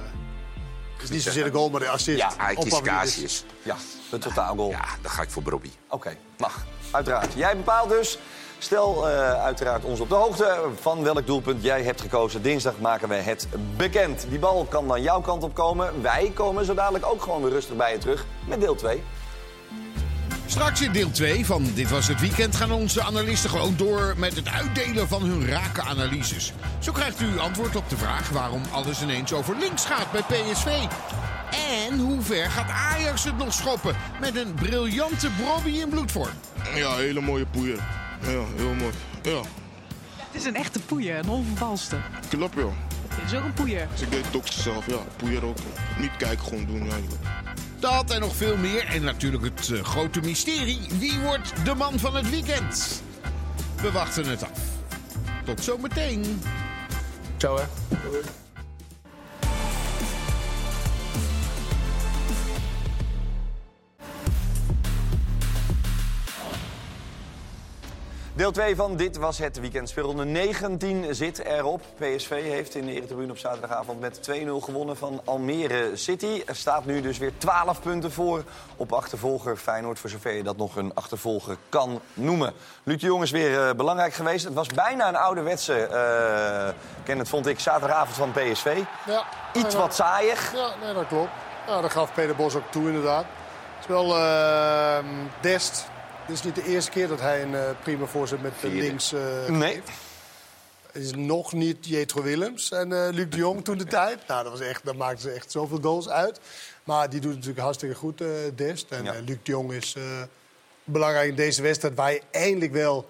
[0.94, 2.18] het is niet zozeer de goal, maar de assist.
[2.18, 3.10] Ja, hij op kiest Pavlidis.
[3.12, 3.44] Casius.
[3.62, 3.76] Ja,
[4.10, 4.70] de totaalgoal.
[4.70, 5.70] Ja, dan ga ik voor Brobby.
[5.88, 6.64] Oké, mag.
[6.90, 7.32] Uiteraard.
[7.34, 8.18] Jij bepaalt dus.
[8.64, 12.42] Stel eh, uiteraard ons op de hoogte van welk doelpunt jij hebt gekozen.
[12.42, 13.46] Dinsdag maken we het
[13.76, 14.26] bekend.
[14.28, 16.02] Die bal kan dan jouw kant op komen.
[16.02, 19.02] Wij komen zo dadelijk ook gewoon weer rustig bij je terug met deel 2.
[20.46, 24.36] Straks in deel 2 van Dit Was Het Weekend gaan onze analisten gewoon door met
[24.36, 26.52] het uitdelen van hun rake analyses.
[26.78, 30.66] Zo krijgt u antwoord op de vraag waarom alles ineens over links gaat bij PSV.
[31.88, 36.34] En hoe ver gaat Ajax het nog schoppen met een briljante Brobby in bloedvorm?
[36.74, 38.03] Ja, hele mooie poeier.
[38.24, 38.92] Ja, heel mooi.
[39.22, 39.40] Ja,
[40.16, 41.96] Het is een echte poeier, een onvervalste.
[42.28, 42.72] klopt joh.
[43.08, 43.88] Het is ook een poeier.
[43.92, 44.98] Dus ik deed het ook zelf, ja.
[45.16, 45.56] Poeier ook.
[45.98, 47.22] Niet kijken, gewoon doen eigenlijk.
[47.78, 48.86] Dat en nog veel meer.
[48.86, 50.80] En natuurlijk het eh, grote mysterie.
[50.98, 53.02] Wie wordt de man van het weekend?
[53.82, 54.50] We wachten het af.
[55.44, 56.40] Tot zometeen.
[57.36, 57.64] Ciao hè.
[68.36, 69.88] Deel 2 van Dit Was Het Weekend.
[69.88, 71.80] Speelronde 19 zit erop.
[71.98, 76.42] PSV heeft in de Eretribune op zaterdagavond met 2-0 gewonnen van Almere City.
[76.46, 78.44] Er staat nu dus weer 12 punten voor
[78.76, 79.98] op achtervolger Feyenoord.
[79.98, 82.52] Voor zover je dat nog een achtervolger kan noemen.
[82.82, 84.44] Luc de Jong is weer eh, belangrijk geweest.
[84.44, 86.74] Het was bijna een ouderwetse, eh
[87.04, 88.82] ken het vond ik, zaterdagavond van PSV.
[89.06, 90.52] Ja, Iets nee, wat saaiig.
[90.54, 91.30] Ja, nee, dat klopt.
[91.66, 93.24] Ja, dat gaf Peter Bos ook toe, inderdaad.
[93.74, 95.04] Het is wel eh,
[95.40, 95.92] Dest.
[96.26, 98.76] Dit is niet de eerste keer dat hij een eh, prima voorzet met Vierde.
[98.76, 99.12] links.
[99.12, 99.82] eh, Nee.
[100.92, 104.26] is nog niet Jetro Willems en eh, Luc de Jong toen de tijd.
[104.26, 106.40] Nou, dat was echt, dan maakten ze echt zoveel goals uit.
[106.84, 108.90] Maar die doet het natuurlijk hartstikke goed, eh Dest.
[108.90, 110.02] En eh, Luc de Jong is eh,
[110.84, 111.94] belangrijk in deze wedstrijd...
[111.94, 113.08] waar je eindelijk wel,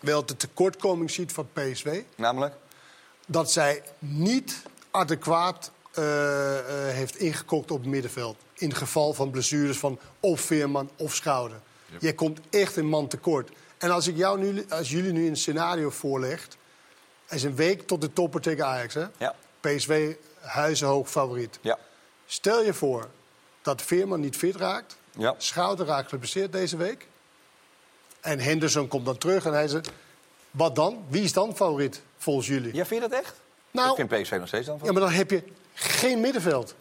[0.00, 2.02] wel de tekortkoming ziet van PSV.
[2.16, 2.54] Namelijk?
[3.26, 8.36] Dat zij niet adequaat eh, eh, heeft ingekokt op het middenveld.
[8.62, 11.60] In geval van blessures van of Veerman of Schouder.
[12.00, 13.50] Je komt echt een man tekort.
[13.78, 16.56] En als, ik jou nu, als jullie nu een scenario voorlegt...
[17.26, 19.06] er is een week tot de topper tegen Ajax, hè?
[19.18, 19.34] Ja.
[19.60, 21.58] PSV huizenhoog favoriet.
[21.60, 21.78] Ja.
[22.26, 23.08] Stel je voor
[23.62, 24.96] dat Veerman niet fit raakt.
[25.18, 25.34] Ja.
[25.38, 27.06] Schouder raakt geblesseerd deze week.
[28.20, 29.90] En Henderson komt dan terug en hij zegt...
[30.50, 31.04] Wat dan?
[31.08, 32.74] Wie is dan favoriet volgens jullie?
[32.74, 33.40] Ja, vind je dat echt?
[33.70, 34.80] Nou, ik vind PSV nog steeds dan.
[34.82, 35.42] ja, maar dan heb je
[35.74, 36.74] geen middenveld.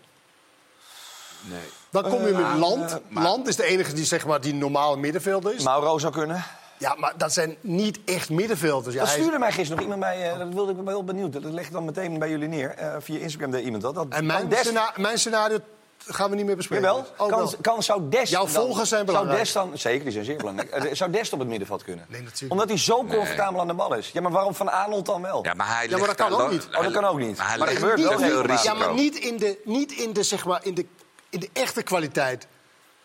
[1.41, 1.59] Nee.
[1.89, 2.91] Dan kom je Eh, met Land.
[2.91, 5.63] eh, maar- Land is de enige die zeg maar die normaal middenvelder is.
[5.63, 6.43] Mauro zou kunnen.
[6.77, 8.93] Ja, maar dat zijn niet echt middenvelders.
[8.95, 11.03] Ja, dat hij stuurde mij gisteren nog iemand bij, eh, dat wilde ik wel heel
[11.03, 11.33] benieuwd.
[11.33, 12.69] Dat leg ik dan meteen bij jullie neer.
[12.69, 13.95] Eh, via Instagram deed iemand dat.
[13.95, 15.57] dat En mijn, kan Des- scena- mijn scenario
[16.05, 16.85] gaan we niet meer bespreken.
[16.85, 17.53] Jawel, Ook kan, wel.
[17.61, 19.45] kan, zou Des Jouw dan- volgers zijn belangrijk.
[19.45, 20.69] Zou Des dan, zeker, die zijn zeer belangrijk.
[20.85, 22.05] Eh, zou Des op het middenveld kunnen?
[22.09, 23.15] Nee, natuurlijk Omdat hij zo Nee.
[23.17, 24.09] comfortabel aan de bal is.
[24.13, 25.43] Ja, maar waarom Van Arnold dan wel?
[25.43, 26.67] Ja, maar hij Ja, maar dat kan daar ook niet.
[26.75, 27.37] Oh, dat kan ook niet.
[27.37, 28.73] Maar hij Maar dat gebeurt wel veel risico.
[28.73, 30.85] Ja, maar niet in de, niet in de, zeg maar, in de,
[31.31, 32.47] in de echte kwaliteit.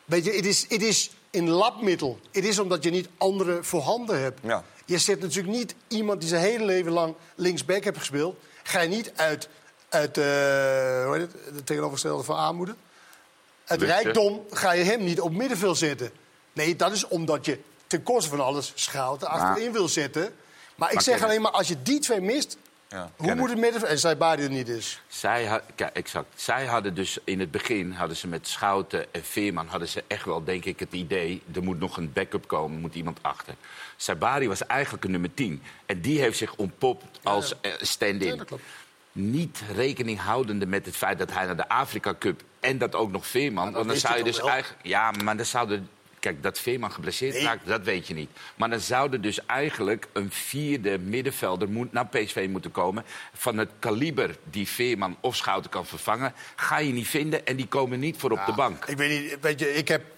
[0.04, 2.18] Weet je, het is, het is in labmiddel.
[2.32, 4.40] Het is omdat je niet andere voorhanden hebt.
[4.42, 4.64] Ja.
[4.84, 8.36] Je zet natuurlijk niet iemand die zijn hele leven lang linksback heeft gespeeld.
[8.62, 9.48] Ga je niet uit,
[9.88, 10.24] uit eh,
[11.04, 12.74] hoe heet het, de tegenovergestelde van armoede.
[13.64, 13.94] Uit Luxe.
[13.94, 16.10] rijkdom ga je hem niet op middenveld zetten.
[16.52, 20.34] Nee, dat is omdat je ten koste van alles Schouten achterin wil zetten.
[20.74, 22.56] Maar ik zeg alleen maar, als je die twee mist...
[22.88, 23.10] Ja.
[23.16, 23.90] Hoe moet het middenveld...
[23.92, 25.00] En Saibari er niet is.
[25.06, 26.26] Zij, had, kijk, exact.
[26.34, 30.24] Zij hadden dus in het begin hadden ze met Schouten en Veerman hadden ze echt
[30.24, 31.42] wel, denk ik, het idee.
[31.54, 33.54] Er moet nog een backup komen, moet iemand achter.
[33.96, 35.62] Sabari was eigenlijk een nummer 10.
[35.86, 38.42] En die heeft zich ontpopt als eh, stand-in.
[39.12, 43.10] Niet rekening houdende met het feit dat hij naar de Afrika Cup en dat ook
[43.10, 43.72] nog Veerman.
[43.72, 44.84] want dan zou je dus eigenlijk.
[44.84, 45.88] Ja, maar dan zouden.
[46.20, 47.42] Kijk, dat Veerman geblesseerd Nee.
[47.42, 48.30] raakt, dat weet je niet.
[48.56, 53.04] Maar dan zou er dus eigenlijk een vierde middenvelder moet, naar PSV moeten komen.
[53.34, 56.32] Van het kaliber die Veerman of Schouten kan vervangen.
[56.56, 58.84] Ga je niet vinden en die komen niet voor op de bank.
[58.84, 60.08] Ik weet niet, weet je, ik heb een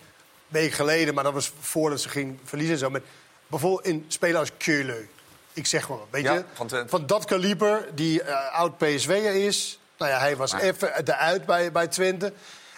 [0.49, 2.91] week geleden, maar dat was voordat ze ging verliezen en zo.
[2.91, 3.03] Met,
[3.47, 5.09] bijvoorbeeld in spelen als Keuleu.
[5.53, 6.89] Ik zeg maar, weet Ja, je, van Twente.
[6.89, 9.79] van dat kaliber, die eh, oud PSV'er is.
[9.99, 12.33] Nou ja, hij was Maar- even eruit bij, bij Twente.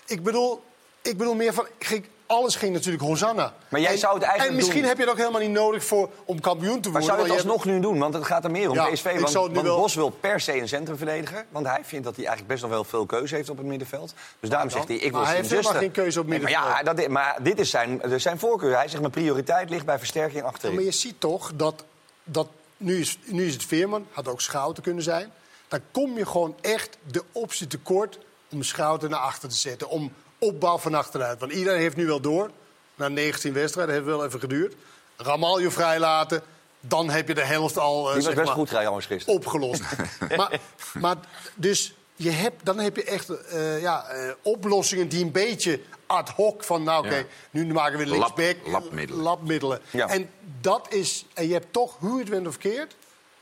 [0.07, 0.65] Ik bedoel,
[1.03, 3.55] ik bedoel meer van, ging, alles ging natuurlijk Hosanna.
[3.69, 5.51] Maar jij en, zou het eigenlijk En misschien doen- heb je het ook helemaal niet
[5.51, 7.19] nodig voor, om kampioen te Maar worden.
[7.19, 7.99] zou je het alsnog nu doen?
[7.99, 9.21] Want het gaat er meer om Ja, PSV.
[9.21, 11.47] Want, want wel- Bos wil per se een centrumverdediger.
[11.51, 14.15] Want hij vindt dat hij eigenlijk best nog wel veel keuze heeft op het middenveld.
[14.41, 16.49] Dus daarom zegt hij, ik wil Maar hij heeft helemaal geen keuze op Nee, maar
[16.51, 16.87] middenveld.
[16.87, 18.75] ja, dat, maar dit is zijn, dus zijn voorkeur.
[18.77, 20.75] Hij zegt, mijn prioriteit ligt bij versterking Ja, achterin.
[20.75, 21.85] maar je ziet toch dat,
[22.25, 25.33] dat nu, is, nu is het Veerman, had ook Schouten kunnen zijn.
[25.69, 28.19] Dan kom je gewoon echt de optie tekort
[28.51, 29.89] om Schouten naar achter te zetten.
[29.89, 31.41] Om opbouw van achteruit.
[31.41, 32.51] Want iedereen heeft nu wel door,
[32.95, 34.75] na 19 wedstrijden, heeft wel even geduurd.
[35.17, 36.43] Ramaljo vrijlaten,
[36.81, 39.35] dan heb je de helft al Die was zeg best maar, goed, trouwens, gisteren.
[39.39, 39.83] opgelost.
[40.37, 40.61] maar,
[40.95, 41.17] maar
[41.55, 46.29] dus je hebt, dan heb je echt eh, ja, eh, oplossingen die een beetje ad
[46.29, 46.83] hoc van...
[46.83, 47.25] nou oké, Ja.
[47.51, 49.23] nu maken we Lab- linksback, labmiddelen.
[49.23, 49.81] labmiddelen.
[49.91, 50.09] Ja.
[50.09, 50.31] En
[50.61, 52.95] dat is, en je hebt toch, hoe het bent of keert...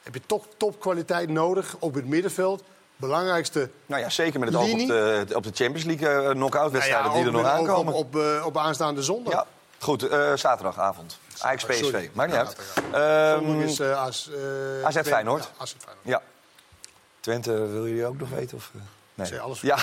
[0.03, 2.63] heb je toch topkwaliteit nodig op het middenveld.
[2.99, 4.87] Belangrijkste Nou ja, zeker met het oog op linie.
[4.87, 7.95] de, op de Champions League eh, knock-out wedstrijden Nou ja, die er nog aankomen.
[7.95, 9.33] Op, op, eh, op aanstaande zondag.
[9.33, 9.47] Ja,
[9.79, 10.09] goed.
[10.09, 11.19] eh, zaterdagavond.
[11.39, 11.79] Ajax PSV.
[11.85, 12.11] sorry.
[12.13, 12.57] Maakt niet uit.
[12.75, 13.01] Zondag
[13.41, 14.27] Ehm, is eh, AZ,
[14.97, 15.03] eh.
[15.03, 15.43] Feyenoord.
[15.45, 16.03] Ja, AZ Feyenoord.
[16.03, 16.23] Ja.
[17.21, 18.57] Twente, wil jullie ook nog weten?
[18.57, 18.81] Of, eh?
[19.15, 19.27] nee.
[19.27, 19.77] Zeg alles Ja.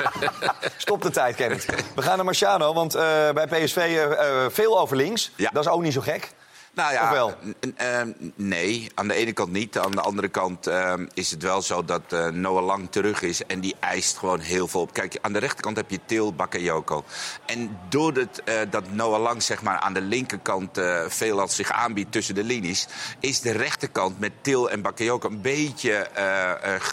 [0.76, 1.64] Stop de tijd, Kenneth.
[1.94, 4.02] We gaan naar Marciano, want eh, bij PSV eh,
[4.44, 5.30] eh, veel over links.
[5.36, 5.50] Ja.
[5.52, 6.30] Dat is ook niet zo gek.
[6.78, 7.34] Nou ja, wel?
[7.76, 9.78] ehm, nee, aan de ene kant niet.
[9.78, 13.46] Aan de andere kant ehm, is het wel zo dat eh, Noah Lang terug is.
[13.46, 14.92] En die eist gewoon heel veel op.
[14.92, 17.04] Kijk, aan de rechterkant heb je Til, Bakayoko.
[17.46, 22.12] En doordat eh, dat Noah Lang zeg maar, aan de linkerkant eh veelal zich aanbiedt
[22.12, 22.86] tussen de linies...
[23.20, 26.08] is de rechterkant met Til en Bakayoko een beetje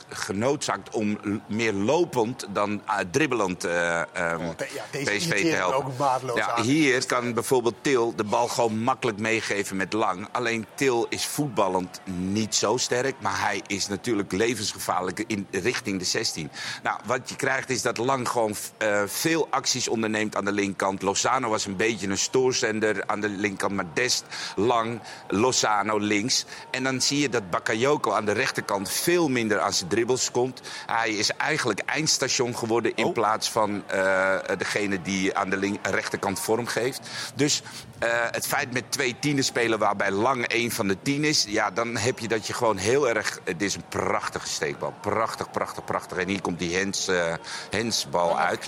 [0.09, 0.89] genoodzaakt...
[0.89, 2.81] om meer lopend dan
[3.11, 4.51] dribbelend eh, ehm,
[4.91, 5.93] deze PSV te helpen.
[6.35, 10.27] Ja, hier kan bijvoorbeeld Til de bal gewoon makkelijk meegeven met Lang.
[10.31, 13.15] Alleen Til is voetballend niet zo sterk.
[13.19, 16.51] Maar hij is natuurlijk levensgevaarlijk in richting de 16.
[16.83, 21.01] Nou, wat je krijgt is dat Lang gewoon eh, veel acties onderneemt aan de linkerkant.
[21.01, 23.73] Lozano was een beetje een stoorzender aan de linkerkant.
[23.73, 24.23] Maar Dest,
[24.55, 26.45] Lang, Lozano links.
[26.71, 30.61] En dan zie je dat Bakayoko aan de rechterkant veel minder aan zijn dribbles komt.
[30.85, 36.39] Hij is eigenlijk eindstation geworden in plaats van eh, degene die aan de link- rechterkant
[36.39, 37.09] vorm geeft.
[37.35, 37.61] Dus
[37.99, 41.45] eh, het feit met twee tieners spelen waarbij Lang één van de tien is...
[41.47, 43.39] ja, dan heb je dat je gewoon heel erg...
[43.43, 44.93] Het is een prachtige steekbal.
[45.01, 46.17] Prachtig, prachtig, prachtig.
[46.17, 47.33] En hier komt die Hens, eh,
[47.69, 48.67] Hensbal uit.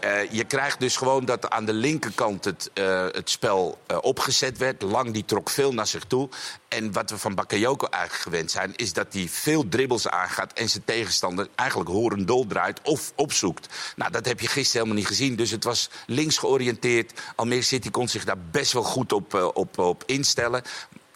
[0.00, 4.58] Eh, je krijgt dus gewoon dat aan de linkerkant het, eh, het spel eh, opgezet
[4.58, 4.82] werd.
[4.82, 6.28] Lang die trok veel naar zich toe.
[6.68, 8.72] En wat we van Bakayoko eigenlijk gewend zijn...
[8.76, 13.68] is dat hij veel dribbles aangaat en zijn tegenstander eigenlijk horendol draait of opzoekt.
[13.96, 15.36] Nou, dat heb je gisteren helemaal niet gezien.
[15.36, 17.20] Dus het was links georiënteerd.
[17.36, 20.62] Almere City kon zich daar best wel goed op, op, op instellen.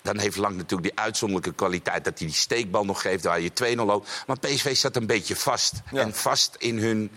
[0.02, 3.76] Dan heeft Lang natuurlijk die uitzonderlijke kwaliteit dat hij die steekbal nog geeft waar je
[3.76, 4.24] 2-0 loopt.
[4.26, 5.72] Maar PSV zat een beetje vast.
[5.92, 7.10] En vast in hun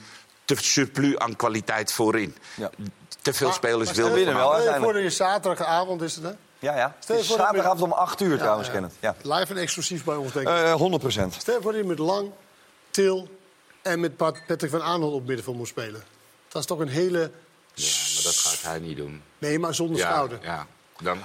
[0.46, 2.36] te surplus aan kwaliteit voorin.
[3.22, 4.76] Te veel spelers Maar je alles.
[4.84, 6.32] voor je zaterdagavond is het, hè?
[6.60, 6.96] Ja, ja.
[7.00, 8.74] Het is voor dat je- zaterdagavond om 8 uur Ja, trouwens, ja.
[8.74, 8.94] Kenneth.
[9.00, 9.16] Ja.
[9.22, 10.54] Live en exclusief bij ons, denk ik.
[10.54, 11.34] Eh 100 procent.
[11.34, 12.32] Stel je voor dat je met Lang,
[12.92, 13.28] Til
[13.82, 16.04] en met Pat- Patrick van Aanholt op middenveld moet spelen.
[16.48, 17.20] Dat is toch een hele...
[17.76, 19.22] Maar dat gaat hij niet doen.
[19.38, 20.40] Nee, maar zonder Ja, schouder.
[20.42, 20.68] ja.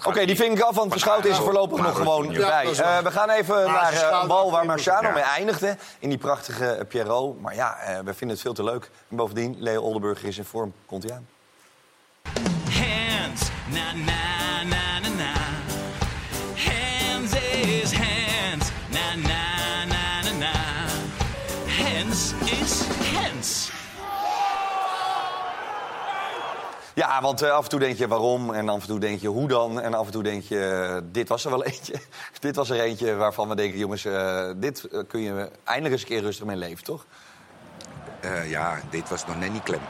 [0.04, 2.64] Oké, die ving ik af, want Verschouten is er voorlopig Maar nog gewoon ja, bij.
[2.72, 5.14] Eh, we gaan even Maar naar ze eh, een bal waar Marciano Ja.
[5.14, 5.76] mee eindigde.
[5.98, 7.40] In die prachtige eh, Pierrot.
[7.40, 8.90] Maar ja, eh, we vinden het veel te leuk.
[9.08, 10.72] En bovendien, Leo Oldenburger is in vorm.
[10.86, 11.26] Komt hij aan.
[12.64, 13.42] Hands,
[13.72, 14.29] na na na
[26.94, 29.28] Ja, want eh, af en toe denk je waarom en af en toe denk je
[29.28, 29.80] hoe dan.
[29.80, 31.94] En af en toe denk je, eh, dit was er wel eentje.
[32.38, 36.08] dit was er eentje waarvan we denken, jongens, eh, dit kun je eindelijk eens een
[36.08, 37.06] keer rustig mee leven, toch?
[38.46, 39.80] Ja, dit was nog net niet klem.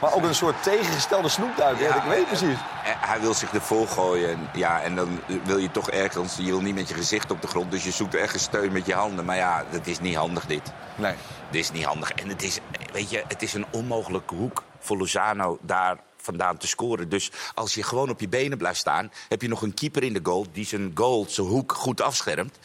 [0.00, 1.86] Maar ook een soort tegengestelde snoepduik, hè?
[1.86, 2.56] ik weet precies.
[2.82, 4.30] Hij wil zich ervoor gooien.
[4.30, 6.36] En, ja, en dan wil je toch ergens...
[6.36, 8.86] Je wil niet met je gezicht op de grond, dus je zoekt ergens steun met
[8.86, 9.24] je handen.
[9.24, 10.72] Maar ja, dat is niet handig, dit.
[10.94, 11.14] Nee.
[11.50, 12.12] Dit is niet handig.
[12.12, 12.58] En het is,
[12.92, 17.08] weet je, het is een onmogelijke hoek voor Lozano daar vandaan te scoren.
[17.08, 19.12] Dus als je gewoon op je benen blijft staan...
[19.28, 22.58] heb je nog een keeper in de goal die zijn goal, zijn hoek goed afschermt.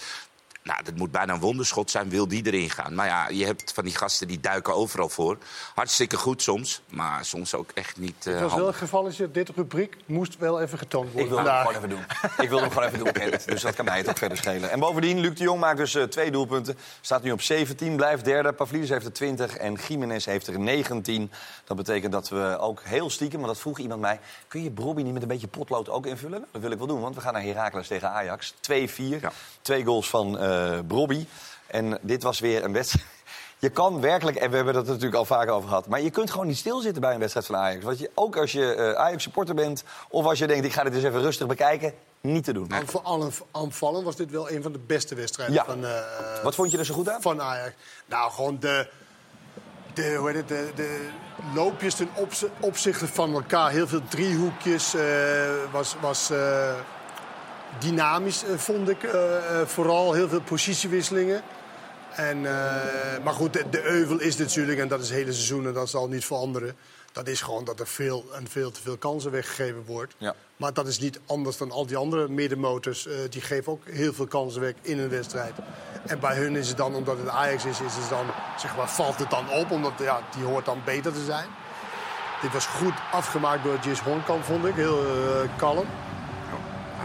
[0.64, 2.96] Nou, dat moet bijna een wonderschot zijn, wil die erin gaan.
[2.96, 5.38] Maar ja, je hebt van die gasten die duiken overal voor.
[5.76, 9.22] Hartstikke goed soms, maar soms ook echt niet eh Het was wel het geval is
[9.32, 12.06] dit rubriek moest wel even getoond worden Ik wil hem gewoon even doen.
[12.38, 13.48] Ik wil hem gewoon even doen, Kenneth.
[13.48, 14.72] Dus dat kan mij het ook verder schelen.
[14.72, 16.78] En bovendien, Luc de Jong maakt dus eh, twee doelpunten.
[17.02, 18.54] Staat nu op 17, blijft derde.
[18.54, 21.32] Pavlidis heeft er 20 en Jiménez heeft er 19.
[21.64, 24.20] Dat betekent dat we ook heel stiekem, want dat vroeg iemand mij...
[24.48, 26.46] kun je Brobby niet met een beetje potlood ook invullen?
[26.52, 28.54] Dat wil ik wel doen, want we gaan naar Heracles tegen Ajax.
[28.54, 28.56] 2-4,
[29.62, 31.26] twee goals van eh Brobby.
[31.68, 33.06] En dit was weer een wedstrijd...
[33.60, 35.88] Je kan werkelijk, en we hebben het er natuurlijk al vaak over gehad...
[35.88, 37.84] maar je kunt gewoon niet stilzitten bij een wedstrijd van Ajax.
[37.84, 39.84] Want je, ook als je eh, Ajax-supporter bent...
[40.10, 41.94] of als je denkt, ik ga dit eens even rustig bekijken...
[42.22, 42.70] niet te doen.
[42.72, 45.66] En voor allen aanvallen was dit wel een van de beste wedstrijden Ja.
[45.66, 47.22] van, eh, Wat vond je er zo goed aan?
[47.22, 47.74] van Ajax.
[48.06, 48.88] Nou, gewoon de,
[49.94, 51.08] de, hoe heet het, de, de
[51.54, 53.70] loopjes ten opzi- opzichte van elkaar.
[53.72, 54.94] Heel veel driehoekjes.
[54.94, 55.02] eh,
[55.72, 56.30] was was
[57.80, 59.04] dynamisch, eh, vond ik.
[59.04, 61.42] eh, eh, vooral heel veel positiewisselingen.
[62.16, 62.42] En,
[63.24, 65.90] maar goed, de, de euvel is natuurlijk, en dat is het hele seizoen en dat
[65.90, 66.76] zal niet veranderen.
[67.12, 70.14] Dat is gewoon dat er veel en veel te veel kansen weggegeven wordt.
[70.18, 70.36] Ja.
[70.58, 73.08] Maar dat is niet anders dan al die andere middenmotors.
[73.30, 75.54] die geven ook heel veel kansen weg in een wedstrijd.
[76.06, 78.26] En bij hun is het dan, omdat het Ajax is, is het dan,
[78.58, 79.72] zeg maar, valt het dan op.
[79.72, 81.48] Omdat ja, die hoort dan beter te zijn.
[82.42, 84.76] Dit was goed afgemaakt door Jis Hornkamp, vond ik.
[84.76, 85.04] Heel
[85.58, 85.86] kalm.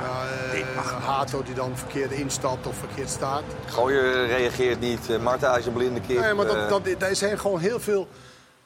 [0.03, 3.43] Ja, eh, Hato die dan verkeerd instapt of verkeerd staat.
[3.67, 6.21] Gooier reageert niet, uh, Marta is een blinde kip.
[6.21, 8.09] Nee, maar dat, eh, dat, er zijn gewoon heel veel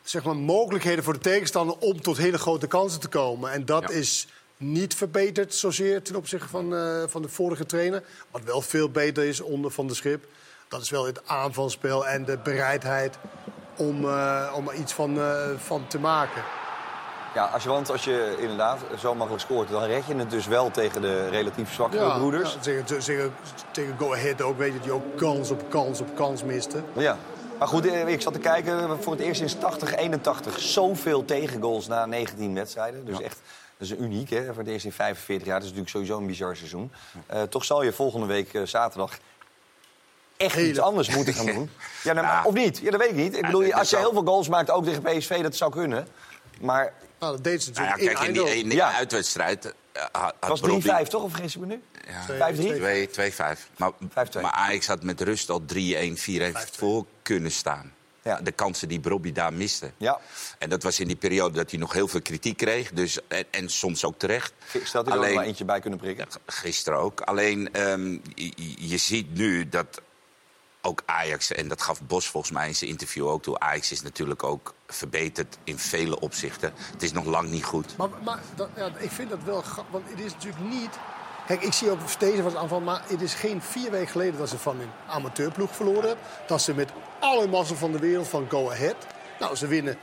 [0.03, 3.51] zeg maar, mogelijkheden voor de tegenstander om tot hele grote kansen te komen.
[3.51, 8.03] En dat is niet verbeterd zozeer ten opzichte van, eh, van de vorige trainer.
[8.31, 10.25] Wat wel veel beter is onder Van de Schip.
[10.69, 13.19] Dat is wel het aanvalspel en de bereidheid
[13.77, 16.43] om, eh, om er iets van, eh, van te maken.
[17.35, 19.69] Ja, als je, want als je inderdaad zo makkelijk scoort...
[19.69, 22.53] dan red je het dus wel tegen de relatief zwakkere broeders.
[22.53, 23.35] Ja, tegen, tegen,
[23.71, 26.83] tegen Go Ahead ook, weet je, die ook kans op kans op kans miste.
[26.93, 27.17] Ja.
[27.59, 29.03] Maar goed, eh, ik zat te kijken.
[29.03, 30.59] Voor het eerst sinds 80, 81.
[30.61, 33.05] Zoveel tegengoals na 19 wedstrijden.
[33.05, 33.41] Dus echt,
[33.77, 34.47] dat is uniek, hè?
[34.47, 35.61] Voor het eerst in 45 jaar.
[35.61, 36.93] Dat is natuurlijk sowieso een bizar seizoen.
[37.27, 39.19] Eh, toch zal je volgende week eh, zaterdag
[40.37, 41.71] echt iets anders moeten gaan doen.
[42.03, 42.79] Ja, nou, Of niet?
[42.79, 43.37] Ja, dat weet ik niet.
[43.37, 46.07] Ik bedoel, als je heel veel goals maakt, ook tegen PSV, dat zou kunnen.
[46.63, 46.93] Maar...
[47.19, 49.75] Nou, dat deed ze Nou ja, kijk, in die, in die uitwedstrijd...
[49.93, 51.23] eh, had- was 3-5, Brobby- toch?
[51.23, 51.83] Of vergis ik me nu?
[52.39, 52.55] Ja, 5-3?
[52.57, 53.59] 2 2-5.
[53.77, 53.91] Maar,
[54.41, 56.43] maar Ajax had met rust al 3-1, 4-1
[56.73, 57.93] voor kunnen staan.
[58.43, 59.91] De kansen die Brobby daar miste.
[59.97, 60.21] Ja.
[60.59, 62.91] En dat was in die periode dat hij nog heel veel kritiek kreeg.
[62.93, 64.53] Dus, en, en soms ook terecht.
[64.85, 66.27] Stelt hij er nog maar eentje bij kunnen prikken?
[66.47, 67.21] Gisteren ook.
[67.21, 70.01] Alleen, ehm, je, je ziet nu dat
[70.83, 71.53] ook Ajax...
[71.53, 73.59] en dat gaf Bos volgens mij in zijn interview ook toe...
[73.59, 76.73] Ajax is natuurlijk ook verbeterd in vele opzichten.
[76.93, 77.97] Het is nog lang niet goed.
[77.97, 79.63] Maar, maar dat, ja, ik vind dat wel...
[79.63, 80.91] ga- Want het is natuurlijk niet
[81.47, 84.49] Kijk, ik zie ook Stezen was aanval, maar het is geen vier weken geleden dat
[84.49, 86.25] ze van een amateurploeg verloren hebben.
[86.47, 88.97] Dat ze met alle massa van de wereld van Go Ahead.
[89.39, 89.97] Nou, ze winnen.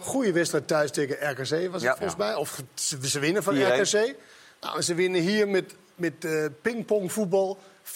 [0.00, 1.94] Goede wedstrijd thuis tegen RKC was het Ja.
[1.96, 2.34] volgens mij.
[2.34, 3.62] Of ze, ze winnen van.
[3.64, 4.14] RKC.
[4.60, 7.90] Nou, ze winnen hier met, met eh, pingpongvoetbal 4-2.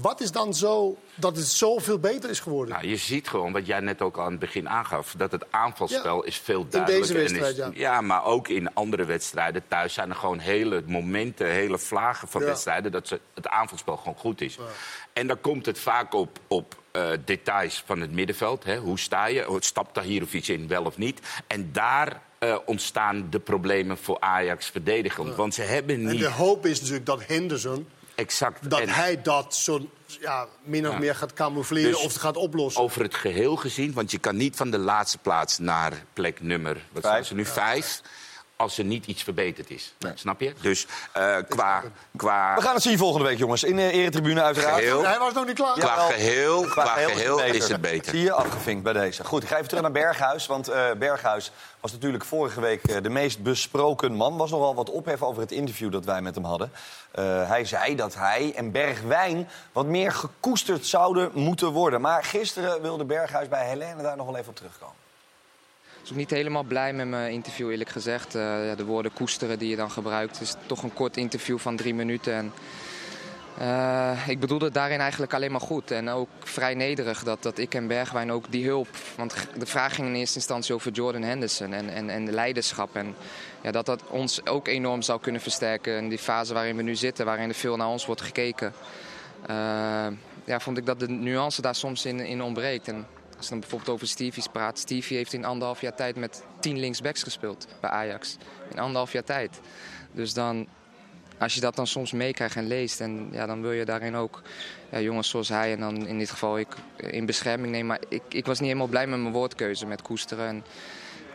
[0.00, 2.74] Wat is dan zo dat het zoveel beter is geworden?
[2.74, 5.14] Nou, je ziet gewoon, wat jij net ook aan het begin aangaf...
[5.16, 7.14] dat het aanvalsspel Ja, is veel in duidelijker.
[7.16, 8.00] deze en wedstrijd, is, ja.
[8.00, 11.46] maar ook in andere wedstrijden thuis zijn er gewoon hele momenten...
[11.46, 12.46] hele vlagen van Ja.
[12.46, 14.58] wedstrijden dat ze, het aanvalspel gewoon goed is.
[15.12, 18.64] En dan komt het vaak op, op eh, details van het middenveld.
[18.64, 18.76] Hè.
[18.78, 19.56] Hoe sta je?
[19.60, 21.20] Stapt Tahirovic in, wel of niet?
[21.46, 25.34] En daar eh, ontstaan de problemen voor Ajax verdedigend.
[25.34, 26.20] Want ze hebben En niet...
[26.20, 27.88] de hoop is natuurlijk dat Henderson,
[28.18, 28.70] Exact.
[28.70, 29.88] dat En- hij dat zo
[30.20, 30.98] ja, min of Ja.
[30.98, 32.82] meer gaat camoufleren Dus of gaat oplossen.
[32.82, 36.76] Over het geheel gezien, want je kan niet van de laatste plaats naar plek nummer
[36.92, 38.00] wat zijn ze nu vijf,
[38.58, 39.94] als er niet iets verbeterd is.
[40.14, 40.52] Snap je?
[40.60, 41.82] Dus eh, qua,
[42.16, 43.64] qua We gaan het zien volgende week, jongens.
[43.64, 44.74] In de Eretribune uiteraard.
[44.74, 45.04] Geheel.
[45.04, 45.78] Hij was nog niet klaar.
[45.78, 48.12] Qua geheel, qua geheel is het beter.
[48.12, 49.24] Zie je, afgevinkt bij deze.
[49.24, 50.46] Goed, ik ga even terug naar Berghuis.
[50.46, 54.36] Want eh, Berghuis was natuurlijk vorige week eh, de meest besproken man.
[54.36, 56.72] was nogal wat ophef over het interview dat wij met hem hadden.
[57.10, 62.00] Eh, hij zei dat hij en Bergwijn wat meer gekoesterd zouden moeten worden.
[62.00, 65.07] Maar gisteren wilde Berghuis bij Helene daar nog wel even op terugkomen.
[66.08, 68.34] Was niet helemaal blij met mijn interview, eerlijk gezegd.
[68.34, 68.42] Eh,
[68.76, 72.34] de woorden koesteren die je dan gebruikt, is toch een kort interview van drie minuten.
[72.34, 72.52] En,
[73.58, 75.90] eh, ik bedoelde het daarin eigenlijk alleen maar goed.
[75.90, 78.88] En ook vrij nederig dat, dat ik en Bergwijn ook die hulp...
[79.16, 82.96] Want de vraag ging in eerste instantie over Jordan Henderson en, en, en de leiderschap.
[82.96, 83.14] En
[83.60, 86.96] ja, dat dat ons ook enorm zou kunnen versterken in die fase waarin we nu
[86.96, 87.26] zitten.
[87.26, 88.72] Waarin er veel naar ons wordt gekeken.
[89.46, 90.06] Eh,
[90.44, 92.92] ja, vond ik dat de nuance daar soms in, in ontbreekt.
[93.38, 94.78] Als je dan bijvoorbeeld over Stevie's praat.
[94.78, 98.36] Stevie heeft in anderhalf jaar tijd met tien linksbacks gespeeld bij Ajax.
[98.70, 99.60] In anderhalf jaar tijd.
[100.12, 100.66] Dus dan,
[101.38, 103.00] als je dat dan soms meekrijgt en leest...
[103.00, 104.42] En, ja, dan wil je daarin ook
[104.90, 107.86] ja, jongens zoals hij en dan in dit geval ik in bescherming nemen.
[107.86, 110.46] Maar ik, ik was niet helemaal blij met mijn woordkeuze met koesteren.
[110.48, 110.64] En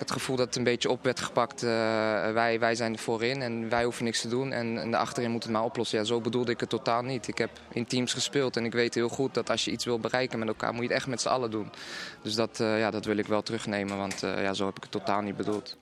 [0.03, 1.63] het gevoel dat het een beetje op werd gepakt.
[1.63, 1.69] Eh,
[2.31, 4.51] wij, wij zijn er voorin en wij hoeven niks te doen.
[4.51, 5.99] En, en de achterin moet het maar oplossen.
[5.99, 7.27] Ja, zo bedoelde ik het totaal niet.
[7.27, 9.99] Ik heb in teams gespeeld en ik weet heel goed dat als je iets wil
[9.99, 10.73] bereiken met elkaar...
[10.73, 11.71] moet je het echt met z'n allen doen.
[12.21, 14.83] Dus dat, eh, ja, dat wil ik wel terugnemen, want eh, ja, zo heb ik
[14.83, 15.77] het totaal niet bedoeld.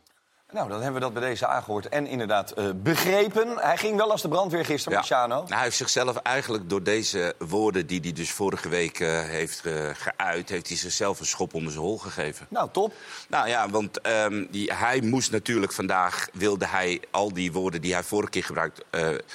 [0.52, 3.58] Nou, dan hebben we dat bij deze aangehoord en inderdaad eh, begrepen.
[3.58, 5.36] Hij ging wel als de brandweer gisteren, Marciano.
[5.36, 9.66] Nou, hij heeft zichzelf eigenlijk door deze woorden die hij dus vorige week eh, heeft
[9.66, 10.50] eh, geuit...
[10.50, 12.46] heeft hij zichzelf een schop onder zijn hol gegeven.
[12.50, 12.94] Nou, top.
[13.28, 16.28] Nou ja, want ehm, die, hij moest natuurlijk vandaag...
[16.34, 18.84] wilde hij al die woorden die hij vorige keer gebruikt...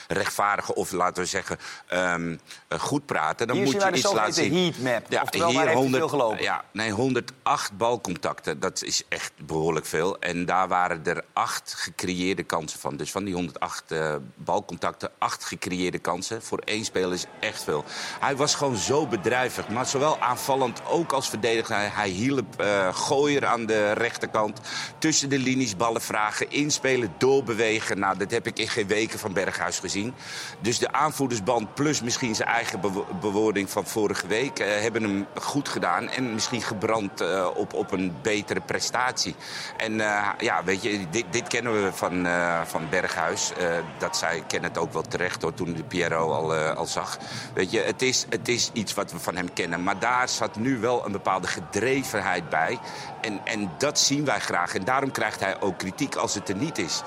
[0.09, 2.37] rechtvaardigen of laten we zeggen ehm,
[2.69, 3.47] eh, goed praten.
[3.47, 4.55] Dan Hier moet je iets laten zien.
[4.55, 5.23] heatmap.
[5.23, 6.43] Oftewel, waar heeft hij veel gelopen?
[6.43, 8.61] Ja, nee, 108 balcontacten.
[8.61, 10.19] Dat is echt behoorlijk veel.
[10.19, 12.97] En daar waren er acht gecreëerde kansen van.
[12.97, 16.43] Dus van die 108 eh, balcontacten, acht gecreëerde kansen.
[16.43, 17.85] Voor één speler is echt veel.
[18.21, 19.69] Hij was gewoon zo bedrijvig.
[19.69, 21.95] Maar zowel aanvallend ook als verdediger.
[21.97, 24.61] Hij, hielp eh Gooier aan de rechterkant.
[24.99, 26.51] Tussen de linies ballen vragen.
[26.51, 27.99] Inspelen, doorbewegen.
[27.99, 30.15] Nou, dat heb ik in geen weken van Berghuis gezien.
[30.61, 34.59] Dus de aanvoerdersband plus misschien zijn eigen bewo- bewoording van vorige week...
[34.59, 36.09] eh, hebben hem goed gedaan.
[36.09, 39.35] En misschien gebrand op, op een betere prestatie.
[39.77, 39.93] En
[40.39, 43.53] ja, weet je, dit, dit kennen we van, eh, van Berghuis.
[43.53, 43.69] Eh,
[43.99, 47.19] dat zij kennen het ook wel terecht hoor, toen de Piero al, eh, al zag.
[47.55, 49.83] Weet je, het is, het is iets wat we van hem kennen.
[49.83, 52.79] Maar daar zat nu wel een bepaalde gedrevenheid bij.
[53.21, 54.75] En, en dat zien wij graag.
[54.75, 57.03] En daarom krijgt hij ook kritiek als het er niet is.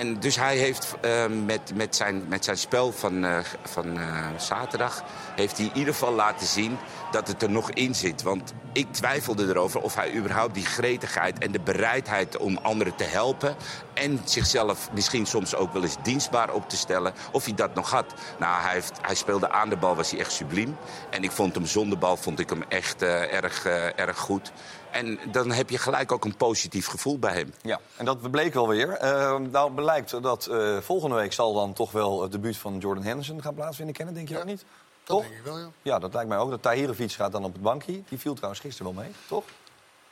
[0.00, 4.26] En dus hij heeft eh, met, met, zijn, met zijn spel van, eh, van eh,
[4.36, 5.04] zaterdag...
[5.36, 6.78] heeft hij in ieder geval laten zien
[7.10, 8.22] dat het er nog in zit.
[8.22, 11.38] Want ik twijfelde erover of hij überhaupt die gretigheid...
[11.38, 13.56] en de bereidheid om anderen te helpen...
[13.94, 17.12] en zichzelf misschien soms ook wel eens dienstbaar op te stellen...
[17.32, 18.14] of hij dat nog had.
[18.38, 20.76] Nou, hij, heeft, hij speelde aan de bal, was hij echt subliem.
[21.10, 23.64] En ik vond hem zonder bal vond ik hem echt eh, erg,
[23.96, 24.52] erg goed.
[24.92, 27.54] En dan heb je gelijk ook een positief gevoel bij hem.
[27.62, 28.90] Ja, en dat bleek wel weer.
[28.90, 33.04] Eh, nou blijkt dat eh, volgende week zal dan toch wel het debuut van Jordan
[33.04, 33.94] Henderson gaan plaatsvinden.
[33.94, 34.64] Kennen, denk je dat niet?
[35.02, 35.22] Toch?
[35.22, 35.70] denk ik wel, ja.
[35.82, 36.50] Ja, dat lijkt mij ook.
[36.50, 38.02] Dat Tahirovic gaat dan op het bankje.
[38.08, 39.44] Die viel trouwens gisteren wel mee, toch?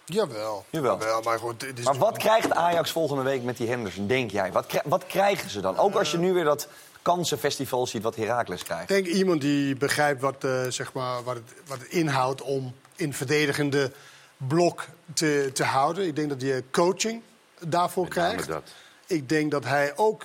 [0.05, 0.64] Jawel.
[0.70, 0.99] Jawel.
[0.99, 4.53] Jawel, maar goed, is Maar wat krijgt Ajax volgende week met die Henderson, denk jij?
[4.53, 5.79] Wat, wat krijgen ze dan?
[5.79, 6.68] Ook als je nu weer dat
[7.03, 8.91] kansenfestival ziet wat Heracles krijgt.
[8.91, 12.74] Ik denk iemand die begrijpt wat, eh, zeg maar, wat, het, wat het inhoudt om
[12.97, 13.93] in verdedigende
[14.39, 16.07] blok te, te houden.
[16.07, 17.22] Ik denk dat hij coaching
[17.66, 18.47] daarvoor krijgt.
[18.47, 18.70] dat.
[19.07, 20.24] Ik denk dat hij ook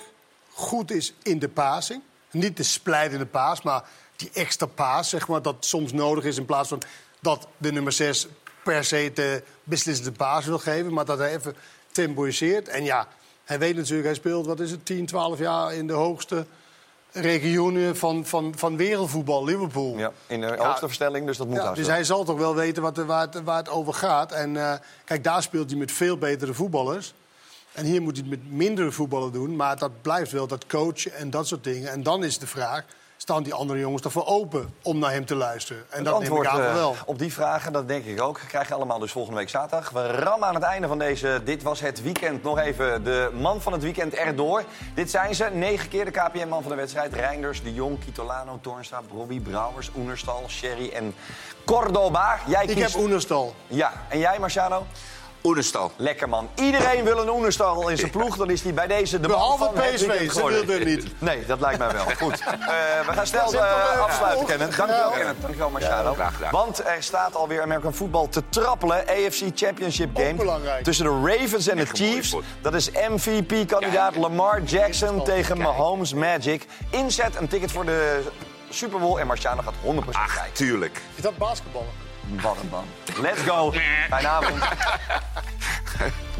[0.50, 2.02] goed is in de passing.
[2.30, 3.84] Niet de splijdende paas, maar
[4.16, 6.82] die extra paas, zeg maar, dat soms nodig is in plaats van
[7.20, 8.26] dat de nummer 6
[8.62, 11.56] per se de beslissende paas wil geven, maar dat hij even
[11.92, 12.68] temporiseert.
[12.68, 13.08] En ja,
[13.44, 16.46] hij weet natuurlijk, hij speelt, wat is het, 10, 12 jaar in de hoogste
[17.14, 19.98] regionen van, van, van wereldvoetbal, Liverpool.
[19.98, 21.94] Ja, in de hoogste verstelling, dus dat moet Ja, dus wel.
[21.94, 24.32] hij zal toch wel weten wat, er- waar, het, waar het over gaat.
[24.32, 24.72] En eh,
[25.04, 27.14] kijk, daar speelt hij met veel betere voetballers.
[27.72, 29.56] En hier moet hij het met mindere voetballen doen.
[29.56, 31.90] Maar dat blijft wel dat coachen en dat soort dingen.
[31.90, 32.84] En dan is de vraag,
[33.24, 35.84] staan die andere jongens ervoor open om naar hem te luisteren?
[35.90, 36.94] En Het dat neem ik antwoord aan eh, wel.
[37.06, 39.90] op die vragen, dat denk ik ook, krijg je allemaal dus volgende week zaterdag.
[39.90, 43.60] We rammen aan het einde van deze Dit Was Het Weekend nog even de man
[43.60, 44.64] van het weekend erdoor.
[44.94, 47.14] Dit zijn ze, negen keer de KPN-man van de wedstrijd.
[47.14, 51.14] Reinders, De Jong, Kitolano, Toornstra, Robbie, Brouwers, Oenerstal, Sherry en
[51.64, 52.38] Cordoba.
[52.46, 52.92] Jij Ik kiest...
[52.94, 53.54] heb Oenerstal.
[53.66, 54.86] Ja, en jij Marciano?
[55.46, 55.92] Oenerstal.
[55.96, 56.48] Lekker man.
[56.54, 58.36] Iedereen wil een Oenerstal in zijn ploeg.
[58.36, 61.20] Dan is hij bij deze de man Behalve van het PSV, ze wilden het niet.
[61.20, 62.04] Nee, dat lijkt mij wel.
[62.04, 62.40] Goed.
[62.40, 63.60] Eh, we gaan snel leuk.
[64.00, 64.72] afsluiten, Kenneth.
[64.72, 64.86] graag.
[64.86, 65.40] Dankjewel, Kenneth.
[65.40, 66.08] Dankjewel, Marciano.
[66.10, 66.50] Ja, graag gedaan.
[66.50, 68.96] Want er staat alweer American Football te trappelen.
[68.96, 70.34] AFC Championship Game.
[70.34, 70.84] belangrijk.
[70.84, 72.36] Tussen de Ravens en de Chiefs.
[72.60, 76.66] Dat is MVP-kandidaat Lamar Jackson tegen Mahomes Magic.
[76.90, 78.22] Inzet een ticket voor de
[78.68, 79.18] Super Bowl.
[79.18, 80.52] En Marciano gaat 100% kijken.
[80.52, 81.00] Tuurlijk.
[81.14, 82.03] Is dat basketballen?
[82.28, 82.84] Wat een man.
[83.20, 83.72] Let's go.
[84.08, 84.62] Fijne avond.